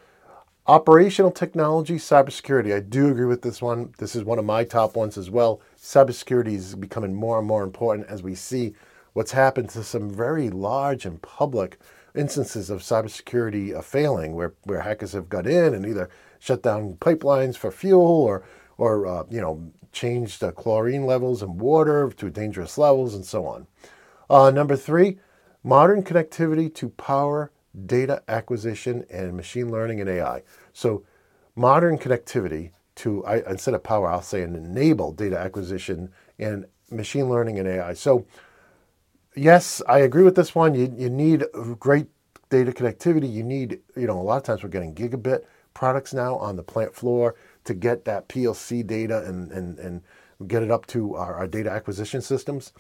operational 0.67 1.31
technology, 1.31 1.97
cybersecurity. 1.97 2.75
I 2.75 2.81
do 2.81 3.11
agree 3.11 3.27
with 3.27 3.43
this 3.43 3.61
one. 3.61 3.93
This 3.99 4.17
is 4.17 4.25
one 4.25 4.39
of 4.39 4.45
my 4.45 4.65
top 4.65 4.97
ones 4.97 5.19
as 5.19 5.31
well. 5.31 5.61
Cybersecurity 5.79 6.55
is 6.55 6.75
becoming 6.75 7.15
more 7.15 7.39
and 7.39 7.47
more 7.47 7.63
important 7.63 8.09
as 8.09 8.23
we 8.23 8.35
see 8.35 8.75
what's 9.13 9.33
happened 9.33 9.69
to 9.71 9.85
some 9.85 10.11
very 10.11 10.49
large 10.49 11.05
and 11.05 11.21
public 11.21 11.79
instances 12.15 12.71
of 12.71 12.81
cybersecurity 12.81 13.77
uh, 13.77 13.83
failing, 13.83 14.35
where, 14.35 14.55
where 14.65 14.81
hackers 14.81 15.13
have 15.13 15.29
got 15.29 15.47
in 15.47 15.75
and 15.75 15.87
either 15.87 16.09
shut 16.39 16.63
down 16.63 16.95
pipelines 16.95 17.57
for 17.57 17.71
fuel 17.71 18.03
or 18.03 18.43
or 18.79 19.07
uh, 19.07 19.25
you 19.31 19.41
know 19.41 19.71
changed 19.93 20.41
the 20.41 20.53
chlorine 20.53 21.07
levels 21.07 21.43
in 21.43 21.59
water 21.59 22.11
to 22.17 22.31
dangerous 22.31 22.79
levels 22.79 23.15
and 23.15 23.25
so 23.25 23.47
on. 23.47 23.67
Uh, 24.29 24.51
number 24.51 24.77
three, 24.77 25.19
modern 25.63 26.03
connectivity 26.03 26.73
to 26.75 26.89
power 26.91 27.53
data 27.87 28.23
acquisition 28.29 29.05
and 29.11 29.37
machine 29.37 29.71
learning 29.71 30.01
and 30.01 30.09
AI. 30.09 30.43
So 30.73 31.05
modern 31.55 31.99
connectivity 31.99 32.71
to 32.97 33.25
I, 33.25 33.43
instead 33.49 33.75
of 33.75 33.83
power, 33.83 34.11
I'll 34.11 34.23
say 34.23 34.43
enable 34.43 35.13
data 35.13 35.39
acquisition 35.39 36.11
and 36.39 36.67
machine 36.91 37.29
learning 37.29 37.59
and 37.59 37.69
AI. 37.69 37.95
So 37.95 38.27
yes, 39.35 39.83
I 39.89 40.01
agree 40.01 40.23
with 40.23 40.35
this 40.35 40.55
one. 40.55 40.75
You, 40.75 40.93
you 40.97 41.11
need 41.11 41.45
great 41.79 42.07
data 42.51 42.73
connectivity. 42.73 43.33
You 43.33 43.43
need, 43.43 43.81
you 43.97 44.07
know, 44.07 44.21
a 44.21 44.23
lot 44.23 44.37
of 44.37 44.43
times 44.43 44.63
we're 44.63 44.69
getting 44.69 44.95
gigabit 44.95 45.45
products 45.75 46.13
now 46.13 46.37
on 46.37 46.57
the 46.57 46.63
plant 46.63 46.95
floor 46.95 47.35
to 47.65 47.75
get 47.75 48.05
that 48.05 48.29
PLC 48.29 48.87
data 48.87 49.25
and, 49.25 49.51
and, 49.53 49.79
and 49.79 50.03
get 50.47 50.63
it 50.63 50.71
up 50.71 50.87
to 50.87 51.15
our, 51.15 51.35
our 51.35 51.47
data 51.47 51.71
acquisition 51.71 52.21
systems. 52.21 52.73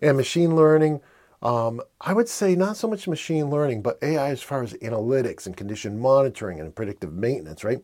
And 0.00 0.16
machine 0.16 0.56
learning, 0.56 1.00
um, 1.42 1.80
I 2.00 2.12
would 2.12 2.28
say 2.28 2.54
not 2.54 2.76
so 2.76 2.88
much 2.88 3.08
machine 3.08 3.50
learning, 3.50 3.82
but 3.82 3.98
AI 4.02 4.30
as 4.30 4.42
far 4.42 4.62
as 4.62 4.74
analytics 4.74 5.46
and 5.46 5.56
condition 5.56 5.98
monitoring 5.98 6.60
and 6.60 6.74
predictive 6.74 7.12
maintenance, 7.12 7.64
right? 7.64 7.82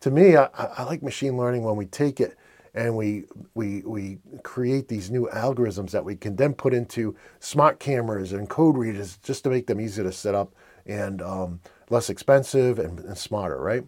To 0.00 0.10
me, 0.10 0.36
I, 0.36 0.48
I 0.54 0.82
like 0.84 1.02
machine 1.02 1.36
learning 1.36 1.62
when 1.62 1.76
we 1.76 1.86
take 1.86 2.20
it 2.20 2.36
and 2.74 2.96
we, 2.96 3.24
we, 3.54 3.82
we 3.82 4.18
create 4.42 4.88
these 4.88 5.10
new 5.10 5.28
algorithms 5.32 5.92
that 5.92 6.04
we 6.04 6.16
can 6.16 6.34
then 6.36 6.54
put 6.54 6.74
into 6.74 7.14
smart 7.38 7.78
cameras 7.78 8.32
and 8.32 8.48
code 8.48 8.76
readers 8.76 9.18
just 9.22 9.44
to 9.44 9.50
make 9.50 9.66
them 9.66 9.80
easier 9.80 10.04
to 10.04 10.12
set 10.12 10.34
up 10.34 10.52
and 10.84 11.22
um, 11.22 11.60
less 11.90 12.10
expensive 12.10 12.78
and, 12.78 12.98
and 12.98 13.16
smarter, 13.16 13.58
right? 13.60 13.84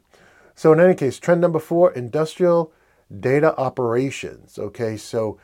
So 0.56 0.72
in 0.72 0.80
any 0.80 0.94
case, 0.94 1.18
trend 1.18 1.40
number 1.40 1.60
four, 1.60 1.92
industrial 1.92 2.72
data 3.20 3.56
operations. 3.56 4.58
Okay, 4.58 4.96
so 4.96 5.38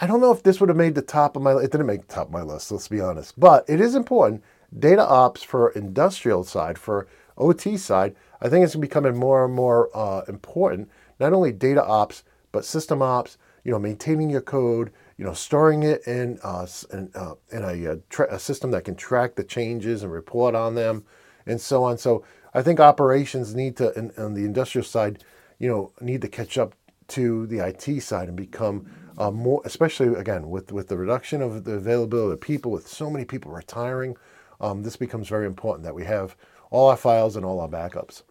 I 0.00 0.06
don't 0.06 0.22
know 0.22 0.32
if 0.32 0.42
this 0.42 0.58
would 0.58 0.70
have 0.70 0.76
made 0.76 0.94
the 0.94 1.02
top 1.02 1.36
of 1.36 1.42
my 1.42 1.52
it 1.52 1.70
didn't 1.70 1.86
make 1.86 2.08
the 2.08 2.14
top 2.14 2.28
of 2.28 2.32
my 2.32 2.42
list, 2.42 2.72
let's 2.72 2.88
be 2.88 3.00
honest. 3.00 3.38
But 3.38 3.64
it 3.68 3.80
is 3.80 3.94
important. 3.94 4.42
Data 4.76 5.06
ops 5.06 5.42
for 5.42 5.68
industrial 5.70 6.44
side, 6.44 6.78
for 6.78 7.06
OT 7.36 7.76
side, 7.76 8.16
I 8.40 8.48
think 8.48 8.64
it's 8.64 8.74
becoming 8.74 9.16
more 9.16 9.44
and 9.44 9.54
more 9.54 9.90
uh, 9.94 10.22
important. 10.26 10.90
Not 11.20 11.34
only 11.34 11.52
data 11.52 11.84
ops, 11.84 12.24
but 12.52 12.64
system 12.64 13.02
ops, 13.02 13.36
you 13.64 13.70
know, 13.70 13.78
maintaining 13.78 14.30
your 14.30 14.40
code, 14.40 14.92
you 15.18 15.26
know, 15.26 15.34
storing 15.34 15.82
it 15.82 16.06
in, 16.06 16.38
uh, 16.42 16.66
in, 16.92 17.10
uh, 17.14 17.34
in 17.50 17.62
a, 17.62 17.84
a, 17.84 17.96
tra- 18.08 18.34
a 18.34 18.38
system 18.38 18.70
that 18.70 18.84
can 18.84 18.94
track 18.94 19.34
the 19.34 19.44
changes 19.44 20.02
and 20.02 20.10
report 20.10 20.54
on 20.54 20.74
them 20.74 21.04
and 21.46 21.60
so 21.60 21.84
on. 21.84 21.98
So 21.98 22.24
I 22.54 22.62
think 22.62 22.80
operations 22.80 23.54
need 23.54 23.76
to, 23.76 23.92
in, 23.98 24.12
on 24.16 24.34
the 24.34 24.44
industrial 24.44 24.84
side, 24.84 25.24
you 25.58 25.68
know, 25.68 25.92
need 26.00 26.20
to 26.22 26.28
catch 26.28 26.58
up 26.58 26.74
to 27.08 27.46
the 27.46 27.58
IT 27.58 28.02
side 28.02 28.28
and 28.28 28.36
become 28.36 28.90
uh, 29.18 29.30
more, 29.30 29.60
especially 29.64 30.14
again 30.18 30.48
with 30.48 30.72
with 30.72 30.88
the 30.88 30.96
reduction 30.96 31.42
of 31.42 31.64
the 31.64 31.72
availability 31.72 32.32
of 32.32 32.40
people, 32.40 32.72
with 32.72 32.88
so 32.88 33.10
many 33.10 33.24
people 33.24 33.52
retiring, 33.52 34.16
um, 34.60 34.82
this 34.82 34.96
becomes 34.96 35.28
very 35.28 35.46
important 35.46 35.84
that 35.84 35.94
we 35.94 36.04
have 36.04 36.36
all 36.70 36.88
our 36.88 36.96
files 36.96 37.36
and 37.36 37.44
all 37.44 37.60
our 37.60 37.68
backups. 37.68 38.22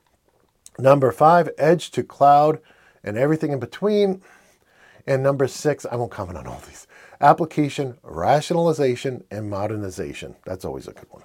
Number 0.80 1.12
five, 1.12 1.50
edge 1.58 1.92
to 1.92 2.04
cloud 2.04 2.60
and 3.04 3.18
everything 3.18 3.51
in 3.51 3.60
between. 3.60 4.22
And 5.06 5.22
number 5.22 5.48
six, 5.48 5.86
I 5.86 5.96
won't 5.96 6.12
comment 6.12 6.38
on 6.38 6.48
all 6.48 6.62
these. 6.68 6.88
Application 7.20 7.98
rationalization 8.04 9.24
and 9.30 9.50
modernization. 9.50 10.36
That's 10.46 10.63
always 10.66 10.88
a 10.88 10.94
good 10.94 11.08
one. 11.10 11.24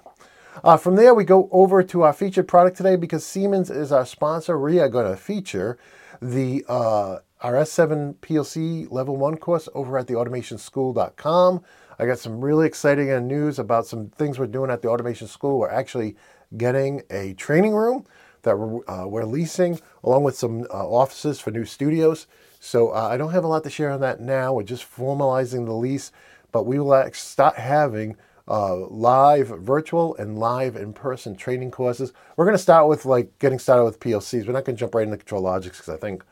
Uh, 0.63 0.77
from 0.77 0.95
there, 0.95 1.13
we 1.13 1.23
go 1.23 1.49
over 1.51 1.83
to 1.83 2.01
our 2.01 2.13
featured 2.13 2.47
product 2.47 2.77
today 2.77 2.95
because 2.95 3.25
Siemens 3.25 3.69
is 3.69 3.91
our 3.91 4.05
sponsor. 4.05 4.59
We 4.59 4.79
are 4.79 4.89
going 4.89 5.09
to 5.09 5.17
feature 5.17 5.77
the 6.21 6.65
uh, 6.67 7.19
our 7.41 7.53
S7 7.53 8.15
PLC 8.15 8.91
Level 8.91 9.15
1 9.17 9.37
course 9.37 9.69
over 9.75 9.97
at 9.97 10.07
theautomationschool.com. 10.07 11.63
I 11.99 12.05
got 12.05 12.19
some 12.19 12.43
really 12.43 12.65
exciting 12.65 13.27
news 13.27 13.59
about 13.59 13.85
some 13.85 14.09
things 14.09 14.39
we're 14.39 14.47
doing 14.47 14.71
at 14.71 14.81
the 14.81 14.89
Automation 14.89 15.27
School. 15.27 15.59
We're 15.59 15.69
actually 15.69 16.15
getting 16.55 17.03
a 17.11 17.33
training 17.33 17.75
room 17.75 18.05
that 18.41 18.57
we're, 18.57 18.89
uh, 18.89 19.05
we're 19.07 19.25
leasing, 19.25 19.79
along 20.03 20.23
with 20.23 20.37
some 20.37 20.63
uh, 20.71 20.87
offices 20.87 21.39
for 21.39 21.51
new 21.51 21.65
studios. 21.65 22.25
So 22.59 22.89
uh, 22.89 23.09
I 23.11 23.17
don't 23.17 23.31
have 23.31 23.43
a 23.43 23.47
lot 23.47 23.63
to 23.65 23.69
share 23.69 23.91
on 23.91 23.99
that 24.01 24.19
now. 24.19 24.53
We're 24.53 24.63
just 24.63 24.89
formalizing 24.89 25.65
the 25.65 25.73
lease, 25.73 26.11
but 26.51 26.65
we 26.65 26.79
will 26.79 27.07
start 27.13 27.57
having 27.57 28.15
uh, 28.47 28.77
live 28.87 29.47
virtual 29.47 30.15
and 30.15 30.37
live 30.37 30.75
in-person 30.75 31.35
training 31.35 31.71
courses. 31.71 32.13
We're 32.35 32.45
going 32.45 32.55
to 32.55 32.61
start 32.61 32.87
with 32.87 33.05
like 33.05 33.37
getting 33.39 33.59
started 33.59 33.83
with 33.83 33.99
PLCs. 33.99 34.47
We're 34.47 34.53
not 34.53 34.65
going 34.65 34.75
to 34.75 34.79
jump 34.79 34.95
right 34.95 35.07
into 35.07 35.17
ControlLogix 35.17 35.63
because 35.63 35.89
I 35.89 35.97
think 35.97 36.23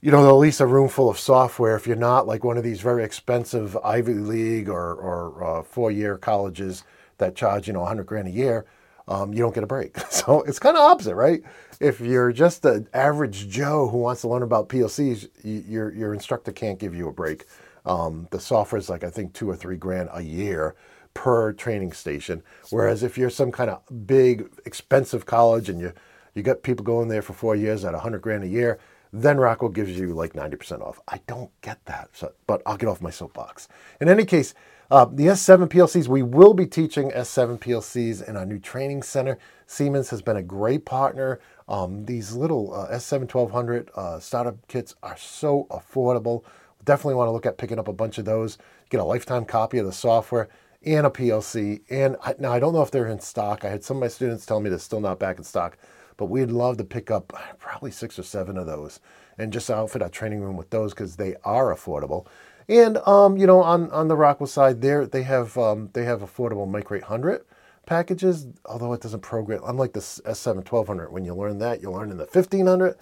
you 0.00 0.10
know, 0.10 0.24
they'll 0.24 0.38
lease 0.38 0.60
a 0.60 0.66
room 0.66 0.88
full 0.88 1.10
of 1.10 1.18
software. 1.18 1.76
If 1.76 1.86
you're 1.86 1.96
not 1.96 2.26
like 2.26 2.42
one 2.42 2.56
of 2.56 2.64
these 2.64 2.80
very 2.80 3.04
expensive 3.04 3.76
Ivy 3.84 4.14
League 4.14 4.68
or, 4.68 4.94
or 4.94 5.44
uh, 5.44 5.62
four-year 5.62 6.16
colleges 6.16 6.84
that 7.18 7.36
charge, 7.36 7.66
you 7.66 7.74
know, 7.74 7.80
100 7.80 8.06
grand 8.06 8.28
a 8.28 8.30
year, 8.30 8.64
um, 9.08 9.34
you 9.34 9.40
don't 9.40 9.54
get 9.54 9.64
a 9.64 9.66
break. 9.66 9.96
So 10.10 10.42
it's 10.42 10.58
kind 10.58 10.76
of 10.76 10.82
opposite, 10.82 11.14
right? 11.14 11.42
If 11.80 12.00
you're 12.00 12.32
just 12.32 12.64
an 12.64 12.88
average 12.92 13.48
Joe 13.48 13.88
who 13.88 13.98
wants 13.98 14.20
to 14.22 14.28
learn 14.28 14.42
about 14.42 14.68
PLCs, 14.68 15.28
your, 15.42 15.92
your 15.92 16.14
instructor 16.14 16.52
can't 16.52 16.78
give 16.78 16.94
you 16.94 17.08
a 17.08 17.12
break. 17.12 17.46
Um, 17.84 18.28
the 18.30 18.40
software 18.40 18.78
is 18.78 18.88
like, 18.88 19.04
I 19.04 19.10
think, 19.10 19.32
two 19.32 19.48
or 19.48 19.56
three 19.56 19.76
grand 19.76 20.08
a 20.12 20.22
year 20.22 20.74
per 21.14 21.52
training 21.52 21.92
station. 21.92 22.42
Whereas 22.70 23.02
if 23.02 23.18
you're 23.18 23.30
some 23.30 23.52
kind 23.52 23.70
of 23.70 24.06
big, 24.06 24.48
expensive 24.64 25.26
college 25.26 25.68
and 25.68 25.80
you, 25.80 25.92
you 26.34 26.42
got 26.42 26.62
people 26.62 26.84
going 26.84 27.08
there 27.08 27.22
for 27.22 27.32
four 27.32 27.56
years 27.56 27.84
at 27.84 27.94
a 27.94 27.98
100 27.98 28.20
grand 28.22 28.44
a 28.44 28.48
year, 28.48 28.78
then 29.12 29.38
Rockwell 29.38 29.70
gives 29.70 29.98
you 29.98 30.14
like 30.14 30.34
90% 30.34 30.82
off. 30.82 31.00
I 31.08 31.20
don't 31.26 31.50
get 31.62 31.84
that, 31.86 32.10
so, 32.12 32.32
but 32.46 32.62
I'll 32.64 32.76
get 32.76 32.88
off 32.88 33.00
my 33.00 33.10
soapbox. 33.10 33.66
In 34.00 34.08
any 34.08 34.24
case, 34.24 34.54
uh, 34.90 35.04
the 35.04 35.26
S7 35.26 35.68
PLCs, 35.68 36.08
we 36.08 36.22
will 36.22 36.54
be 36.54 36.66
teaching 36.66 37.10
S7 37.10 37.58
PLCs 37.58 38.28
in 38.28 38.36
our 38.36 38.46
new 38.46 38.58
training 38.58 39.02
center. 39.02 39.38
Siemens 39.66 40.10
has 40.10 40.20
been 40.20 40.36
a 40.36 40.42
great 40.42 40.84
partner. 40.84 41.40
Um, 41.68 42.04
these 42.06 42.34
little 42.34 42.74
uh, 42.74 42.88
S7 42.88 43.32
1200 43.32 43.90
uh, 43.94 44.18
startup 44.18 44.56
kits 44.66 44.96
are 45.02 45.16
so 45.16 45.66
affordable. 45.70 46.42
Definitely 46.84 47.14
want 47.14 47.28
to 47.28 47.32
look 47.32 47.46
at 47.46 47.58
picking 47.58 47.78
up 47.78 47.88
a 47.88 47.92
bunch 47.92 48.18
of 48.18 48.24
those, 48.24 48.58
get 48.88 49.00
a 49.00 49.04
lifetime 49.04 49.44
copy 49.44 49.78
of 49.78 49.86
the 49.86 49.92
software 49.92 50.48
and 50.84 51.06
a 51.06 51.10
PLC. 51.10 51.80
And 51.90 52.16
I, 52.24 52.34
now 52.38 52.52
I 52.52 52.60
don't 52.60 52.72
know 52.72 52.82
if 52.82 52.90
they're 52.90 53.06
in 53.06 53.20
stock. 53.20 53.64
I 53.64 53.68
had 53.68 53.84
some 53.84 53.98
of 53.98 54.00
my 54.02 54.08
students 54.08 54.46
tell 54.46 54.60
me 54.60 54.70
they're 54.70 54.78
still 54.78 55.00
not 55.00 55.18
back 55.18 55.38
in 55.38 55.44
stock 55.44 55.76
but 56.20 56.26
we'd 56.26 56.50
love 56.50 56.76
to 56.76 56.84
pick 56.84 57.10
up 57.10 57.32
probably 57.58 57.90
six 57.90 58.18
or 58.18 58.22
seven 58.22 58.58
of 58.58 58.66
those 58.66 59.00
and 59.38 59.50
just 59.50 59.70
outfit 59.70 60.02
our 60.02 60.10
training 60.10 60.42
room 60.42 60.54
with 60.54 60.68
those 60.68 60.92
because 60.92 61.16
they 61.16 61.34
are 61.44 61.74
affordable. 61.74 62.26
And 62.68 62.98
um, 63.06 63.38
you 63.38 63.46
know, 63.46 63.62
on 63.62 63.90
on 63.90 64.08
the 64.08 64.16
Rockwell 64.16 64.46
side, 64.46 64.82
there 64.82 65.06
they 65.06 65.22
have 65.22 65.56
um, 65.56 65.88
they 65.94 66.04
have 66.04 66.20
affordable 66.20 66.68
Micro 66.68 66.98
800 66.98 67.42
packages, 67.86 68.46
although 68.66 68.92
it 68.92 69.00
doesn't 69.00 69.22
program. 69.22 69.62
Unlike 69.64 69.94
the 69.94 70.00
S7 70.00 70.56
1200, 70.56 71.10
when 71.10 71.24
you 71.24 71.34
learn 71.34 71.58
that, 71.60 71.80
you 71.80 71.90
learn 71.90 72.10
in 72.10 72.18
the 72.18 72.26
1500. 72.26 72.96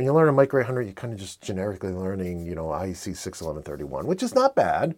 When 0.00 0.06
you 0.06 0.14
learn 0.14 0.30
a 0.30 0.32
Micro 0.32 0.62
800, 0.62 0.84
you're 0.84 0.94
kind 0.94 1.12
of 1.12 1.18
just 1.18 1.42
generically 1.42 1.92
learning, 1.92 2.46
you 2.46 2.54
know, 2.54 2.68
IEC 2.68 3.14
61131, 3.18 4.06
which 4.06 4.22
is 4.22 4.34
not 4.34 4.54
bad. 4.54 4.94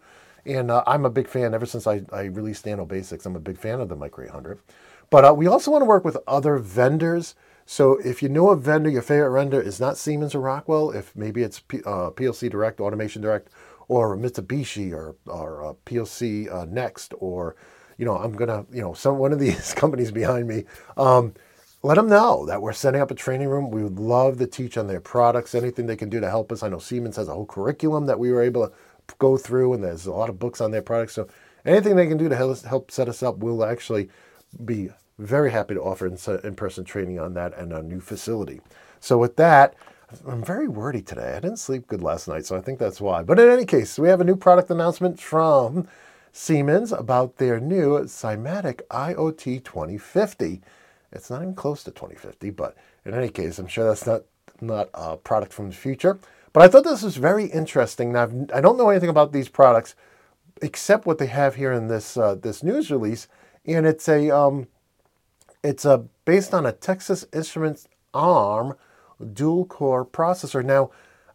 And 0.47 0.71
uh, 0.71 0.85
I'm 0.87 1.04
a 1.04 1.11
big 1.11 1.26
fan. 1.26 1.54
Ever 1.54 1.66
since 1.66 1.88
I, 1.88 2.02
I 2.12 2.26
released 2.26 2.66
Nano 2.66 2.85
Basics, 2.85 3.26
I'm 3.26 3.35
a 3.35 3.40
big 3.40 3.59
fan 3.59 3.80
of 3.80 3.88
the 3.88 3.97
Micro 3.97 4.26
800. 4.26 4.61
But 5.11 5.25
uh, 5.25 5.35
we 5.35 5.49
also 5.49 5.73
want 5.73 5.82
to 5.82 5.87
work 5.87 6.04
with 6.04 6.18
other 6.28 6.56
vendors 6.59 7.35
so 7.66 7.99
if 8.04 8.23
you 8.23 8.28
know 8.28 8.50
a 8.50 8.56
vendor, 8.56 8.90
your 8.90 9.02
favorite 9.02 9.32
vendor 9.32 9.61
is 9.61 9.80
not 9.80 9.97
Siemens 9.97 10.37
or 10.37 10.40
Rockwell, 10.40 10.92
if 10.92 11.14
maybe 11.16 11.42
it's 11.42 11.61
P, 11.61 11.78
uh, 11.78 12.11
PLC 12.11 12.49
Direct, 12.49 12.80
Automation 12.80 13.23
Direct, 13.23 13.49
or 13.88 14.16
Mitsubishi 14.16 14.92
or, 14.92 15.16
or 15.26 15.64
uh, 15.64 15.73
PLC 15.87 16.52
uh, 16.52 16.64
Next, 16.66 17.12
or 17.18 17.56
you 17.99 18.04
know, 18.04 18.16
I'm 18.16 18.35
gonna, 18.35 18.66
you 18.73 18.82
know, 18.82 18.94
some 18.94 19.18
one 19.18 19.32
of 19.32 19.38
these 19.38 19.75
companies 19.76 20.12
behind 20.12 20.49
me. 20.49 20.65
Um, 20.97 21.34
let 21.82 21.97
them 21.97 22.08
know 22.08 22.47
that 22.47 22.62
we're 22.62 22.73
setting 22.73 23.00
up 23.00 23.10
a 23.10 23.14
training 23.14 23.49
room. 23.49 23.71
We 23.71 23.82
would 23.82 23.99
love 23.99 24.38
to 24.38 24.47
teach 24.47 24.78
on 24.78 24.86
their 24.86 25.00
products, 25.00 25.54
anything 25.54 25.86
they 25.86 25.97
can 25.97 26.08
do 26.08 26.21
to 26.21 26.30
help 26.30 26.52
us. 26.52 26.62
I 26.62 26.68
know 26.68 26.78
Siemens 26.78 27.16
has 27.16 27.28
a 27.28 27.34
whole 27.34 27.47
curriculum 27.47 28.06
that 28.06 28.18
we 28.18 28.30
were 28.30 28.42
able 28.42 28.68
to 28.68 28.73
go 29.18 29.36
through, 29.36 29.73
and 29.73 29.82
there's 29.82 30.06
a 30.06 30.12
lot 30.12 30.28
of 30.28 30.38
books 30.38 30.60
on 30.60 30.71
their 30.71 30.82
products. 30.82 31.14
So 31.14 31.26
anything 31.64 31.97
they 31.97 32.06
can 32.06 32.18
do 32.18 32.28
to 32.28 32.36
help 32.36 32.90
set 32.92 33.08
us 33.08 33.23
up, 33.23 33.38
we'll 33.38 33.64
actually 33.64 34.08
be 34.64 34.90
very 35.18 35.50
happy 35.50 35.75
to 35.75 35.82
offer 35.82 36.06
in-person 36.06 36.84
training 36.84 37.18
on 37.18 37.34
that 37.34 37.56
and 37.58 37.73
a 37.73 37.82
new 37.82 38.00
facility. 38.00 38.60
So 39.00 39.18
with 39.18 39.36
that, 39.36 39.75
I'm 40.26 40.45
very 40.45 40.68
wordy 40.68 41.02
today. 41.02 41.32
I 41.32 41.40
didn't 41.40 41.58
sleep 41.58 41.88
good 41.88 42.02
last 42.02 42.28
night, 42.28 42.47
so 42.47 42.56
I 42.56 42.60
think 42.60 42.78
that's 42.78 43.00
why. 43.00 43.23
But 43.23 43.40
in 43.40 43.49
any 43.49 43.64
case, 43.64 43.99
we 43.99 44.08
have 44.08 44.21
a 44.21 44.25
new 44.25 44.36
product 44.36 44.71
announcement 44.71 45.18
from 45.18 45.88
Siemens 46.32 46.92
about 46.92 47.38
their 47.38 47.58
new 47.58 47.99
Simatic 48.04 48.82
IoT 48.90 49.64
2050. 49.64 50.60
It's 51.12 51.30
not 51.30 51.42
even 51.42 51.54
close 51.54 51.84
to 51.84 51.90
2050, 51.90 52.50
but 52.50 52.76
in 53.04 53.14
any 53.14 53.28
case, 53.28 53.58
I'm 53.58 53.66
sure 53.66 53.86
that's 53.86 54.06
not, 54.06 54.22
not 54.60 54.88
a 54.94 55.16
product 55.16 55.52
from 55.52 55.68
the 55.68 55.76
future. 55.76 56.18
But 56.52 56.62
I 56.62 56.68
thought 56.68 56.84
this 56.84 57.02
was 57.02 57.16
very 57.16 57.46
interesting. 57.46 58.12
Now, 58.12 58.30
I 58.54 58.60
don't 58.60 58.76
know 58.76 58.90
anything 58.90 59.08
about 59.08 59.32
these 59.32 59.48
products 59.48 59.94
except 60.60 61.06
what 61.06 61.18
they 61.18 61.26
have 61.26 61.56
here 61.56 61.72
in 61.72 61.88
this 61.88 62.16
uh, 62.16 62.34
this 62.36 62.62
news 62.62 62.90
release, 62.90 63.26
and 63.66 63.86
it's 63.86 64.08
a 64.08 64.30
um, 64.30 64.68
it's 65.62 65.84
a, 65.84 66.04
based 66.25 66.52
on 66.52 66.66
a 66.66 66.72
Texas 66.72 67.25
Instruments 67.32 67.88
ARM 68.12 68.75
dual 69.32 69.64
core 69.64 70.04
processor. 70.04 70.64
Now, 70.64 70.90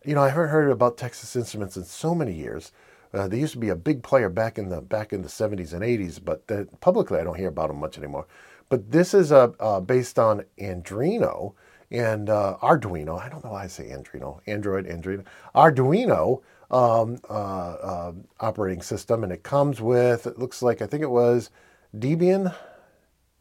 you 0.05 0.13
know, 0.15 0.23
I 0.23 0.29
haven't 0.29 0.49
heard 0.49 0.69
about 0.69 0.97
Texas 0.97 1.35
Instruments 1.35 1.77
in 1.77 1.83
so 1.83 2.13
many 2.13 2.33
years. 2.33 2.71
Uh, 3.13 3.27
they 3.27 3.39
used 3.39 3.53
to 3.53 3.59
be 3.59 3.69
a 3.69 3.75
big 3.75 4.03
player 4.03 4.29
back 4.29 4.57
in 4.57 4.69
the 4.69 4.81
back 4.81 5.13
in 5.13 5.21
the 5.21 5.29
70s 5.29 5.73
and 5.73 5.81
80s, 5.81 6.23
but 6.23 6.47
the, 6.47 6.67
publicly 6.81 7.19
I 7.19 7.23
don't 7.23 7.37
hear 7.37 7.47
about 7.47 7.69
them 7.69 7.79
much 7.79 7.97
anymore. 7.97 8.27
But 8.69 8.91
this 8.91 9.13
is 9.13 9.31
a 9.31 9.53
uh, 9.59 9.79
based 9.79 10.19
on 10.19 10.43
Andrino 10.59 11.53
and 11.89 12.29
uh, 12.29 12.57
Arduino. 12.61 13.19
I 13.19 13.29
don't 13.29 13.43
know 13.43 13.51
why 13.51 13.63
I 13.63 13.67
say 13.67 13.85
Andrino, 13.89 14.41
Android, 14.47 14.87
Android, 14.87 15.25
Arduino 15.55 16.41
um, 16.69 17.19
uh, 17.29 17.33
uh, 17.33 18.11
operating 18.41 18.81
system, 18.81 19.23
and 19.23 19.31
it 19.31 19.43
comes 19.43 19.79
with. 19.81 20.27
It 20.27 20.37
looks 20.37 20.61
like 20.61 20.81
I 20.81 20.87
think 20.87 21.03
it 21.03 21.09
was 21.09 21.49
Debian 21.95 22.53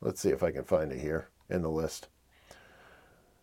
Let's 0.00 0.20
see 0.20 0.30
if 0.30 0.42
I 0.42 0.50
can 0.50 0.64
find 0.64 0.92
it 0.92 1.00
here 1.00 1.28
in 1.48 1.62
the 1.62 1.70
list. 1.70 2.08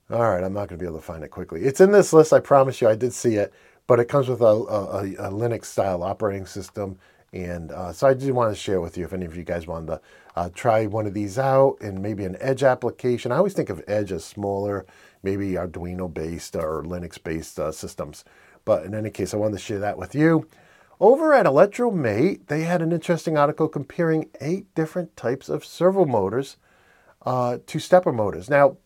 All 0.10 0.22
right, 0.22 0.44
I'm 0.44 0.54
not 0.54 0.68
going 0.70 0.78
to 0.80 0.84
be 0.84 0.86
able 0.86 1.00
to 1.00 1.06
find 1.06 1.24
it 1.24 1.30
quickly. 1.30 1.64
It's 1.64 1.82
in 1.82 1.92
this 1.92 2.14
list, 2.14 2.34
I 2.34 2.40
promise 2.40 2.82
you. 2.82 2.88
I 2.88 2.96
did 2.96 3.14
see 3.14 3.36
it, 3.36 3.54
but 3.88 4.00
it 4.00 4.06
comes 4.06 4.28
with 4.28 4.42
a, 4.42 4.46
a, 4.46 5.02
a 5.02 5.32
Linux-style 5.32 6.04
operating 6.04 6.46
system. 6.46 7.00
And 7.34 7.72
uh, 7.72 7.92
so 7.92 8.08
I 8.08 8.14
did 8.14 8.30
want 8.32 8.54
to 8.54 8.60
share 8.60 8.80
with 8.80 8.96
you 8.96 9.06
if 9.06 9.14
any 9.14 9.26
of 9.26 9.36
you 9.36 9.44
guys 9.44 9.66
wanted 9.66 9.88
to 9.88 10.02
uh, 10.36 10.50
try 10.54 10.86
one 10.86 11.08
of 11.08 11.16
these 11.16 11.40
out 11.40 11.78
and 11.82 12.02
maybe 12.02 12.26
an 12.26 12.38
Edge 12.40 12.64
application. 12.64 13.32
I 13.32 13.38
always 13.38 13.54
think 13.54 13.70
of 13.70 13.84
Edge 13.88 14.12
as 14.12 14.24
smaller, 14.24 14.86
maybe 15.24 15.54
Arduino-based 15.54 16.56
or 16.56 16.84
Linux-based 16.84 17.60
uh, 17.60 17.72
systems. 17.72 18.24
But 18.66 18.86
in 18.86 18.94
any 18.94 19.10
case, 19.10 19.34
I 19.34 19.38
wanted 19.38 19.58
to 19.58 19.64
share 19.64 19.80
that 19.80 19.98
with 19.98 20.14
you. 20.14 20.48
Over 21.00 21.34
at 21.34 21.48
Electromate, 21.48 22.48
they 22.48 22.62
had 22.62 22.82
an 22.84 22.92
interesting 22.92 23.36
article 23.36 23.68
comparing 23.68 24.30
eight 24.40 24.74
different 24.76 25.18
types 25.18 25.50
of 25.50 25.66
servo 25.66 26.06
motors 26.06 26.58
uh, 27.26 27.58
to 27.66 27.80
stepper 27.80 28.14
motors. 28.14 28.50
Now, 28.50 28.78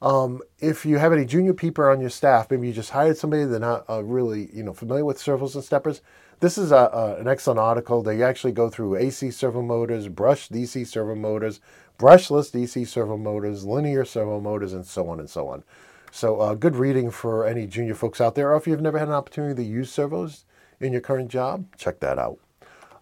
um, 0.00 0.40
if 0.60 0.86
you 0.86 0.98
have 0.98 1.12
any 1.12 1.24
junior 1.24 1.52
peeper 1.52 1.90
on 1.90 2.00
your 2.00 2.10
staff, 2.10 2.50
maybe 2.50 2.68
you 2.68 2.72
just 2.72 2.90
hired 2.90 3.16
somebody 3.16 3.44
they're 3.44 3.58
not 3.58 3.84
uh, 3.90 4.04
really 4.04 4.48
you 4.52 4.62
know 4.62 4.72
familiar 4.72 5.04
with 5.04 5.18
servos 5.18 5.56
and 5.56 5.64
steppers. 5.64 6.00
This 6.40 6.56
is 6.56 6.70
a, 6.70 6.76
a, 6.76 7.16
an 7.16 7.26
excellent 7.26 7.58
article. 7.58 8.02
They 8.02 8.22
actually 8.22 8.52
go 8.52 8.70
through 8.70 8.96
AC 8.96 9.30
servo 9.32 9.62
motors, 9.62 10.08
brush 10.08 10.48
DC 10.48 10.86
servo 10.86 11.14
motors, 11.14 11.60
brushless 11.98 12.52
DC 12.52 12.86
servo 12.86 13.16
motors, 13.16 13.64
linear 13.64 14.04
servo 14.04 14.40
motors, 14.40 14.72
and 14.72 14.86
so 14.86 15.08
on 15.08 15.18
and 15.18 15.28
so 15.28 15.48
on. 15.48 15.64
So 16.12 16.40
uh, 16.40 16.54
good 16.54 16.76
reading 16.76 17.10
for 17.10 17.46
any 17.46 17.66
junior 17.66 17.94
folks 17.94 18.20
out 18.20 18.34
there, 18.34 18.52
or 18.52 18.56
if 18.56 18.66
you've 18.66 18.80
never 18.80 18.98
had 18.98 19.08
an 19.08 19.14
opportunity 19.14 19.62
to 19.62 19.68
use 19.68 19.90
servos, 19.90 20.44
in 20.80 20.92
your 20.92 21.00
current 21.00 21.28
job, 21.28 21.66
check 21.76 22.00
that 22.00 22.18
out. 22.18 22.38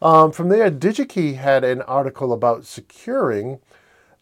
Um, 0.00 0.32
from 0.32 0.48
there, 0.48 0.70
DigiKey 0.70 1.36
had 1.36 1.64
an 1.64 1.82
article 1.82 2.32
about 2.32 2.64
securing 2.64 3.60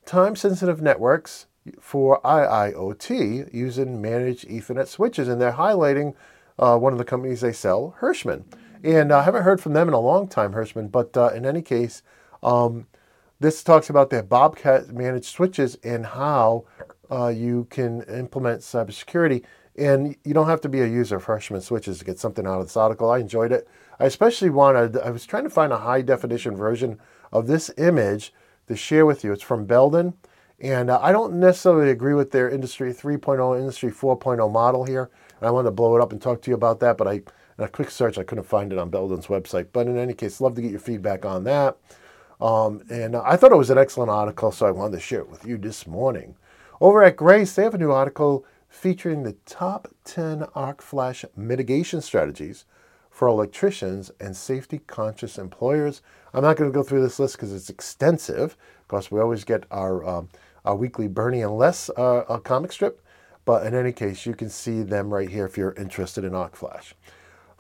time-sensitive 0.07 0.83
networks 0.83 1.46
for 1.81 2.20
IIoT 2.22 3.53
using 3.53 4.00
managed 4.00 4.48
Ethernet 4.48 4.87
switches, 4.87 5.29
and 5.29 5.40
they're 5.40 5.53
highlighting 5.53 6.14
uh, 6.59 6.77
one 6.77 6.92
of 6.92 6.98
the 6.98 7.05
companies 7.05 7.40
they 7.40 7.53
sell, 7.53 7.96
Hirschmann. 8.00 8.44
And 8.84 9.12
I 9.12 9.22
haven't 9.22 9.44
heard 9.44 9.62
from 9.62 9.72
them 9.72 9.88
in 9.88 9.94
a 9.94 9.98
long 9.98 10.28
time, 10.28 10.52
Hirschmann, 10.52 10.92
but 10.92 11.16
uh, 11.16 11.30
in 11.34 11.46
any 11.46 11.62
case, 11.62 12.02
um, 12.42 12.86
this 13.40 13.64
talks 13.64 13.88
about 13.88 14.10
their 14.10 14.22
Bobcat 14.22 14.90
managed 14.90 15.24
switches 15.24 15.78
and 15.82 16.04
how 16.04 16.66
uh, 17.10 17.28
you 17.28 17.66
can 17.70 18.02
implement 18.02 18.60
cybersecurity 18.60 19.42
and 19.76 20.14
you 20.22 20.34
don't 20.34 20.48
have 20.48 20.60
to 20.60 20.68
be 20.68 20.82
a 20.82 20.86
user 20.86 21.16
of 21.16 21.24
Hirschmann 21.24 21.62
switches 21.62 21.98
to 21.98 22.04
get 22.04 22.18
something 22.18 22.46
out 22.46 22.60
of 22.60 22.66
this 22.66 22.76
article. 22.76 23.10
I 23.10 23.18
enjoyed 23.18 23.52
it. 23.52 23.66
I 23.98 24.04
especially 24.04 24.50
wanted, 24.50 24.98
I 24.98 25.10
was 25.10 25.24
trying 25.24 25.44
to 25.44 25.50
find 25.50 25.72
a 25.72 25.78
high 25.78 26.02
definition 26.02 26.54
version 26.54 27.00
of 27.32 27.46
this 27.46 27.70
image 27.78 28.34
to 28.68 28.76
share 28.76 29.06
with 29.06 29.24
you. 29.24 29.32
It's 29.32 29.42
from 29.42 29.64
Belden. 29.64 30.14
And 30.60 30.90
uh, 30.90 31.00
I 31.02 31.10
don't 31.10 31.40
necessarily 31.40 31.90
agree 31.90 32.14
with 32.14 32.30
their 32.30 32.48
Industry 32.50 32.92
3.0, 32.92 33.58
Industry 33.58 33.90
4.0 33.90 34.52
model 34.52 34.84
here. 34.84 35.10
and 35.40 35.48
I 35.48 35.50
wanted 35.50 35.68
to 35.68 35.72
blow 35.72 35.96
it 35.96 36.02
up 36.02 36.12
and 36.12 36.22
talk 36.22 36.42
to 36.42 36.50
you 36.50 36.54
about 36.54 36.80
that, 36.80 36.96
but 36.96 37.08
I, 37.08 37.22
a 37.58 37.68
quick 37.68 37.90
search, 37.90 38.18
I 38.18 38.24
couldn't 38.24 38.44
find 38.44 38.72
it 38.72 38.78
on 38.78 38.90
Belden's 38.90 39.26
website. 39.26 39.68
But 39.72 39.86
in 39.86 39.96
any 39.96 40.14
case, 40.14 40.40
love 40.40 40.54
to 40.56 40.62
get 40.62 40.70
your 40.70 40.80
feedback 40.80 41.24
on 41.24 41.44
that. 41.44 41.76
Um, 42.40 42.82
and 42.90 43.16
I 43.16 43.36
thought 43.36 43.52
it 43.52 43.56
was 43.56 43.70
an 43.70 43.78
excellent 43.78 44.10
article, 44.10 44.50
so 44.52 44.66
I 44.66 44.70
wanted 44.70 44.96
to 44.96 45.00
share 45.00 45.20
it 45.20 45.30
with 45.30 45.46
you 45.46 45.56
this 45.56 45.86
morning. 45.86 46.36
Over 46.80 47.02
at 47.04 47.16
Grace, 47.16 47.54
they 47.54 47.62
have 47.62 47.74
a 47.74 47.78
new 47.78 47.92
article 47.92 48.44
featuring 48.68 49.22
the 49.22 49.36
top 49.46 49.88
10 50.04 50.44
arc 50.54 50.82
flash 50.82 51.24
mitigation 51.36 52.00
strategies 52.00 52.64
for 53.08 53.28
electricians 53.28 54.10
and 54.18 54.36
safety 54.36 54.80
conscious 54.88 55.38
employers. 55.38 56.02
I'm 56.32 56.42
not 56.42 56.56
going 56.56 56.68
to 56.68 56.74
go 56.74 56.82
through 56.82 57.02
this 57.02 57.20
list 57.20 57.36
because 57.36 57.52
it's 57.52 57.70
extensive. 57.70 58.56
Of 58.80 58.88
course, 58.88 59.10
we 59.12 59.20
always 59.20 59.44
get 59.44 59.64
our, 59.70 60.04
um, 60.04 60.28
our 60.64 60.74
weekly 60.74 61.06
Bernie 61.06 61.42
and 61.42 61.56
Les 61.56 61.88
uh, 61.90 62.40
comic 62.42 62.72
strip. 62.72 63.00
But 63.44 63.66
in 63.66 63.74
any 63.74 63.92
case, 63.92 64.26
you 64.26 64.34
can 64.34 64.50
see 64.50 64.82
them 64.82 65.12
right 65.12 65.28
here 65.28 65.46
if 65.46 65.56
you're 65.56 65.74
interested 65.74 66.24
in 66.24 66.34
arc 66.34 66.56
flash. 66.56 66.94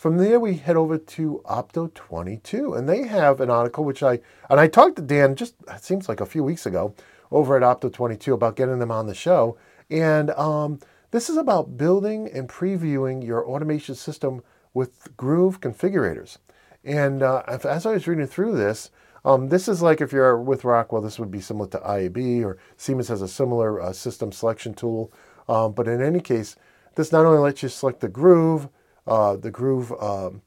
From 0.04 0.18
there, 0.18 0.38
we 0.38 0.56
head 0.56 0.76
over 0.76 0.98
to 0.98 1.40
Opto 1.46 1.94
22, 1.94 2.74
and 2.74 2.86
they 2.86 3.06
have 3.06 3.40
an 3.40 3.48
article 3.48 3.86
which 3.86 4.02
I 4.02 4.20
and 4.50 4.60
I 4.60 4.68
talked 4.68 4.96
to 4.96 5.02
Dan 5.02 5.34
just 5.34 5.54
seems 5.80 6.10
like 6.10 6.20
a 6.20 6.26
few 6.26 6.44
weeks 6.44 6.66
ago 6.66 6.94
over 7.30 7.56
at 7.56 7.62
Opto 7.62 7.90
22 7.90 8.34
about 8.34 8.54
getting 8.54 8.80
them 8.80 8.90
on 8.90 9.06
the 9.06 9.14
show, 9.14 9.56
and 9.88 10.28
um, 10.32 10.78
this 11.10 11.30
is 11.30 11.38
about 11.38 11.78
building 11.78 12.28
and 12.34 12.50
previewing 12.50 13.24
your 13.24 13.48
automation 13.48 13.94
system 13.94 14.42
with 14.74 15.16
groov 15.16 15.60
configurators. 15.60 16.36
And 16.84 17.22
uh, 17.22 17.42
as 17.48 17.86
I 17.86 17.92
was 17.92 18.06
reading 18.06 18.26
through 18.26 18.58
this, 18.58 18.90
um, 19.24 19.48
this 19.48 19.68
is 19.68 19.80
like 19.80 20.02
if 20.02 20.12
you're 20.12 20.38
with 20.38 20.64
Rockwell, 20.64 21.00
this 21.00 21.18
would 21.18 21.30
be 21.30 21.40
similar 21.40 21.70
to 21.70 21.78
IAB, 21.78 22.44
or 22.44 22.58
Siemens 22.76 23.08
has 23.08 23.22
a 23.22 23.26
similar 23.26 23.80
uh, 23.80 23.94
system 23.94 24.32
selection 24.32 24.74
tool. 24.74 25.10
Um, 25.48 25.72
but 25.72 25.88
in 25.88 26.02
any 26.02 26.20
case, 26.20 26.56
this 26.94 27.10
not 27.10 27.24
only 27.24 27.38
lets 27.38 27.62
you 27.62 27.70
select 27.70 28.00
the 28.00 28.10
groov, 28.10 28.68
uh, 29.06 29.36
the 29.36 29.50
groov 29.50 30.02
um, 30.02 30.42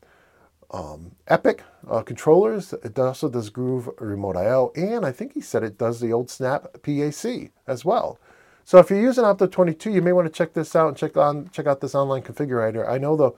um, 0.71 1.11
Epic 1.27 1.63
uh, 1.89 2.01
controllers. 2.01 2.73
It 2.73 2.97
also 2.99 3.29
does 3.29 3.49
groov 3.49 3.93
Remote 3.99 4.37
I/O, 4.37 4.71
and 4.75 5.05
I 5.05 5.11
think 5.11 5.33
he 5.33 5.41
said 5.41 5.63
it 5.63 5.77
does 5.77 5.99
the 5.99 6.13
old 6.13 6.29
Snap 6.29 6.81
PAC 6.83 7.51
as 7.67 7.85
well. 7.85 8.19
So 8.65 8.79
if 8.79 8.89
you're 8.89 8.99
using 8.99 9.23
Opto 9.23 9.49
22, 9.49 9.91
you 9.91 10.01
may 10.01 10.11
want 10.11 10.27
to 10.27 10.33
check 10.33 10.53
this 10.53 10.75
out 10.75 10.89
and 10.89 10.97
check 10.97 11.15
on 11.15 11.49
check 11.49 11.67
out 11.67 11.79
this 11.79 11.95
online 11.95 12.21
configurator. 12.21 12.87
I 12.87 12.97
know 12.97 13.15
the 13.15 13.31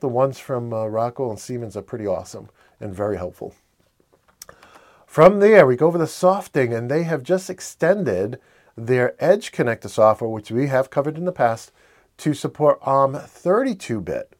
the 0.00 0.08
ones 0.08 0.38
from 0.38 0.72
uh, 0.72 0.86
Rockwell 0.86 1.30
and 1.30 1.40
Siemens 1.40 1.76
are 1.76 1.82
pretty 1.82 2.06
awesome 2.06 2.50
and 2.78 2.94
very 2.94 3.16
helpful. 3.16 3.54
From 5.06 5.40
there, 5.40 5.66
we 5.66 5.76
go 5.76 5.86
over 5.86 5.98
the 5.98 6.06
Softing, 6.06 6.74
and 6.74 6.90
they 6.90 7.04
have 7.04 7.22
just 7.22 7.48
extended 7.48 8.38
their 8.76 9.14
edgeConnector 9.20 9.88
software, 9.88 10.28
which 10.28 10.50
we 10.50 10.66
have 10.66 10.90
covered 10.90 11.16
in 11.16 11.24
the 11.24 11.32
past, 11.32 11.72
to 12.18 12.34
support 12.34 12.78
ARM 12.82 13.14
32-bit 13.14 14.35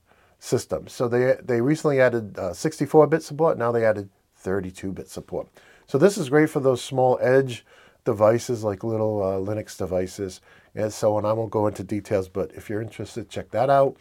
So 0.46 1.08
they, 1.08 1.36
they 1.42 1.60
recently 1.60 2.00
added 2.00 2.34
64-bit 2.34 3.18
uh, 3.18 3.22
support. 3.22 3.58
Now 3.58 3.72
they 3.72 3.84
added 3.84 4.10
32-bit 4.44 5.08
support. 5.08 5.48
So 5.86 5.98
this 5.98 6.16
is 6.16 6.28
great 6.28 6.50
for 6.50 6.60
those 6.60 6.82
small 6.82 7.18
edge 7.20 7.64
devices 8.04 8.62
like 8.62 8.84
little 8.84 9.22
uh, 9.22 9.38
Linux 9.38 9.76
devices 9.76 10.40
and 10.74 10.92
so 10.92 11.16
on. 11.16 11.24
I 11.24 11.32
won't 11.32 11.50
go 11.50 11.66
into 11.66 11.82
details, 11.82 12.28
but 12.28 12.52
if 12.54 12.70
you're 12.70 12.80
interested, 12.80 13.28
check 13.28 13.50
that 13.50 13.68
out. 13.70 13.96